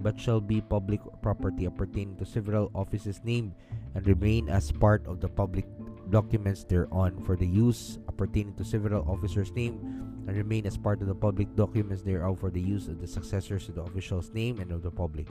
but 0.00 0.18
shall 0.18 0.40
be 0.40 0.60
public 0.60 1.00
property 1.22 1.66
appertaining 1.66 2.16
to 2.16 2.24
several 2.24 2.70
offices 2.74 3.20
named 3.24 3.52
and 3.94 4.06
remain 4.06 4.48
as 4.48 4.72
part 4.72 5.06
of 5.06 5.20
the 5.20 5.28
public 5.28 5.66
documents 6.10 6.64
thereon 6.64 7.16
for 7.24 7.36
the 7.36 7.46
use 7.46 7.98
appertaining 8.08 8.54
to 8.54 8.64
several 8.64 9.04
officers' 9.08 9.52
name 9.52 10.13
and 10.26 10.36
remain 10.36 10.66
as 10.66 10.76
part 10.76 11.00
of 11.00 11.08
the 11.08 11.14
public 11.14 11.54
documents 11.56 12.02
thereof 12.02 12.40
for 12.40 12.50
the 12.50 12.60
use 12.60 12.88
of 12.88 13.00
the 13.00 13.06
successors 13.06 13.68
of 13.68 13.74
the 13.74 13.82
official's 13.82 14.32
name 14.32 14.60
and 14.60 14.72
of 14.72 14.82
the 14.82 14.90
public. 14.90 15.26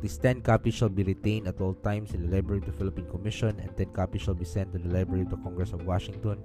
These 0.00 0.18
10 0.18 0.42
copies 0.42 0.74
shall 0.74 0.88
be 0.88 1.02
retained 1.02 1.48
at 1.48 1.60
all 1.60 1.74
times 1.74 2.12
in 2.12 2.22
the 2.22 2.34
Library 2.34 2.58
of 2.60 2.66
the 2.66 2.72
Philippine 2.72 3.08
Commission, 3.08 3.58
and 3.60 3.76
10 3.76 3.92
copies 3.92 4.22
shall 4.22 4.34
be 4.34 4.44
sent 4.44 4.72
to 4.72 4.78
the 4.78 4.88
Library 4.88 5.22
of 5.22 5.30
the 5.30 5.38
Congress 5.38 5.72
of 5.72 5.86
Washington. 5.86 6.42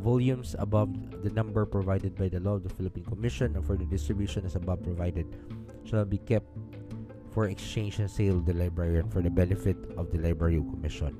Volumes 0.00 0.54
above 0.58 0.92
the 1.22 1.30
number 1.30 1.64
provided 1.64 2.14
by 2.16 2.28
the 2.28 2.40
law 2.40 2.54
of 2.54 2.62
the 2.62 2.68
Philippine 2.68 3.04
Commission 3.04 3.56
and 3.56 3.64
for 3.64 3.76
the 3.76 3.86
distribution 3.86 4.44
as 4.44 4.54
above 4.54 4.82
provided 4.82 5.26
shall 5.84 6.04
be 6.04 6.18
kept 6.18 6.46
for 7.30 7.48
exchange 7.48 7.98
and 7.98 8.10
sale 8.10 8.36
of 8.36 8.46
the 8.46 8.54
librarian 8.54 9.08
for 9.08 9.22
the 9.22 9.30
benefit 9.30 9.76
of 9.96 10.10
the 10.12 10.18
Library 10.18 10.62
Commission. 10.70 11.16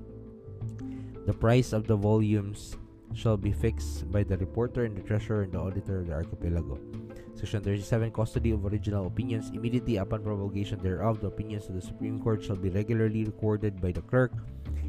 The 1.27 1.33
price 1.33 1.73
of 1.73 1.87
the 1.87 1.97
volumes 1.97 2.77
shall 3.15 3.37
be 3.37 3.53
fixed 3.53 4.11
by 4.11 4.23
the 4.23 4.37
reporter 4.37 4.85
and 4.85 4.97
the 4.97 5.03
treasurer 5.03 5.43
and 5.43 5.53
the 5.53 5.59
auditor 5.59 6.01
of 6.01 6.07
the 6.09 6.13
archipelago. 6.13 6.79
Section 7.35 7.63
37 7.63 8.13
Custody 8.13 8.51
of 8.51 8.65
original 8.65 9.07
opinions. 9.07 9.51
Immediately 9.51 9.97
upon 9.97 10.23
promulgation 10.23 10.79
thereof, 10.79 11.21
the 11.21 11.29
opinions 11.29 11.67
of 11.67 11.75
the 11.75 11.83
Supreme 11.83 12.21
Court 12.21 12.43
shall 12.43 12.57
be 12.57 12.71
regularly 12.71 13.25
recorded 13.25 13.81
by 13.81 13.93
the 13.93 14.03
clerk 14.03 14.33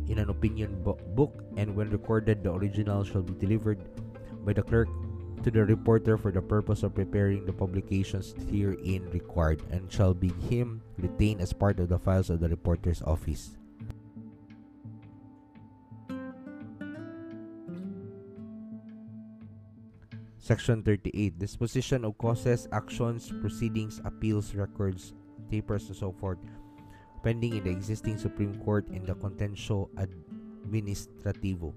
in 0.07 0.19
an 0.19 0.29
opinion 0.29 0.81
bo- 0.83 0.99
book, 1.15 1.43
and 1.57 1.75
when 1.75 1.89
recorded, 1.89 2.43
the 2.43 2.53
original 2.53 3.03
shall 3.03 3.21
be 3.21 3.33
delivered 3.33 3.79
by 4.45 4.53
the 4.53 4.61
clerk 4.61 4.87
to 5.43 5.51
the 5.51 5.65
reporter 5.65 6.17
for 6.17 6.31
the 6.31 6.41
purpose 6.41 6.83
of 6.83 6.93
preparing 6.93 7.45
the 7.45 7.53
publications 7.53 8.33
herein 8.49 9.09
required, 9.11 9.61
and 9.71 9.91
shall 9.91 10.13
be 10.13 10.29
him 10.49 10.81
retained 10.97 11.41
as 11.41 11.53
part 11.53 11.79
of 11.79 11.89
the 11.89 11.99
files 11.99 12.29
of 12.29 12.39
the 12.39 12.49
reporter's 12.49 13.01
office. 13.01 13.57
Section 20.45 20.85
38 20.85 21.41
Disposition 21.41 22.05
of 22.05 22.21
causes, 22.21 22.69
actions, 22.69 23.33
proceedings, 23.41 23.97
appeals, 24.05 24.53
records, 24.53 25.17
tapers, 25.49 25.89
and 25.89 25.97
so 25.97 26.13
forth, 26.21 26.37
pending 27.25 27.57
in 27.57 27.63
the 27.65 27.73
existing 27.73 28.13
Supreme 28.21 28.53
Court 28.61 28.85
in 28.93 29.09
the 29.09 29.15
Contencioso 29.17 29.89
Administrativo. 30.69 31.73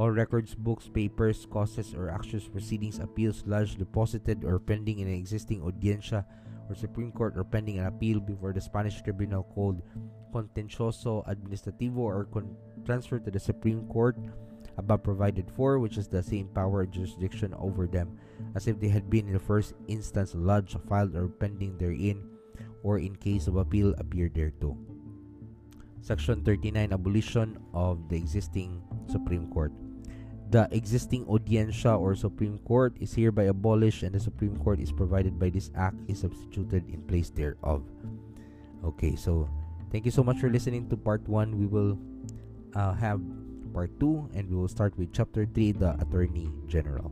All 0.00 0.08
records, 0.08 0.54
books, 0.54 0.88
papers, 0.88 1.44
causes, 1.44 1.92
or 1.92 2.08
actions, 2.08 2.48
proceedings, 2.48 3.04
appeals, 3.04 3.44
lodged, 3.44 3.76
deposited, 3.76 4.48
or 4.48 4.58
pending 4.58 5.00
in 5.00 5.08
an 5.08 5.20
existing 5.20 5.60
audiencia 5.60 6.24
or 6.70 6.74
Supreme 6.74 7.12
Court 7.12 7.36
or 7.36 7.44
pending 7.44 7.80
an 7.80 7.84
appeal 7.84 8.18
before 8.18 8.54
the 8.54 8.64
Spanish 8.64 9.02
tribunal 9.02 9.44
called 9.52 9.82
Contencioso 10.32 11.20
Administrativo 11.28 11.98
or 11.98 12.24
con- 12.32 12.56
transferred 12.86 13.26
to 13.26 13.30
the 13.30 13.38
Supreme 13.38 13.84
Court 13.92 14.16
above 14.76 15.02
provided 15.02 15.50
for, 15.50 15.78
which 15.78 15.98
is 15.98 16.08
the 16.08 16.22
same 16.22 16.48
power 16.48 16.82
and 16.82 16.92
jurisdiction 16.92 17.54
over 17.58 17.86
them 17.86 18.18
as 18.54 18.66
if 18.66 18.78
they 18.80 18.88
had 18.88 19.10
been 19.10 19.26
in 19.26 19.32
the 19.32 19.38
first 19.38 19.74
instance 19.88 20.34
lodged, 20.34 20.76
filed, 20.88 21.14
or 21.14 21.28
pending 21.28 21.78
therein, 21.78 22.22
or 22.82 22.98
in 22.98 23.16
case 23.16 23.46
of 23.46 23.56
appeal 23.56 23.94
appear 23.98 24.28
thereto. 24.28 24.76
Section 26.04 26.44
39 26.44 26.92
Abolition 26.92 27.56
of 27.72 28.08
the 28.08 28.16
existing 28.16 28.82
Supreme 29.08 29.48
Court. 29.48 29.72
The 30.50 30.68
existing 30.70 31.24
audiencia 31.26 31.96
or 31.96 32.14
Supreme 32.14 32.58
Court 32.68 32.94
is 33.00 33.14
hereby 33.14 33.44
abolished 33.44 34.02
and 34.02 34.14
the 34.14 34.20
Supreme 34.20 34.56
Court 34.60 34.78
is 34.78 34.92
provided 34.92 35.38
by 35.38 35.48
this 35.48 35.70
act 35.74 35.96
is 36.06 36.20
substituted 36.20 36.86
in 36.92 37.02
place 37.08 37.30
thereof. 37.30 37.82
Okay, 38.84 39.16
so 39.16 39.48
thank 39.90 40.04
you 40.04 40.12
so 40.12 40.22
much 40.22 40.38
for 40.38 40.50
listening 40.50 40.86
to 40.90 40.96
part 40.96 41.26
1. 41.26 41.56
We 41.58 41.64
will 41.64 41.98
uh, 42.76 42.92
have 42.92 43.24
part 43.74 43.90
2 43.98 44.30
and 44.34 44.48
we 44.48 44.54
will 44.54 44.70
start 44.70 44.96
with 44.96 45.12
chapter 45.12 45.44
3 45.44 45.72
the 45.72 45.98
Attorney 45.98 46.48
General. 46.70 47.10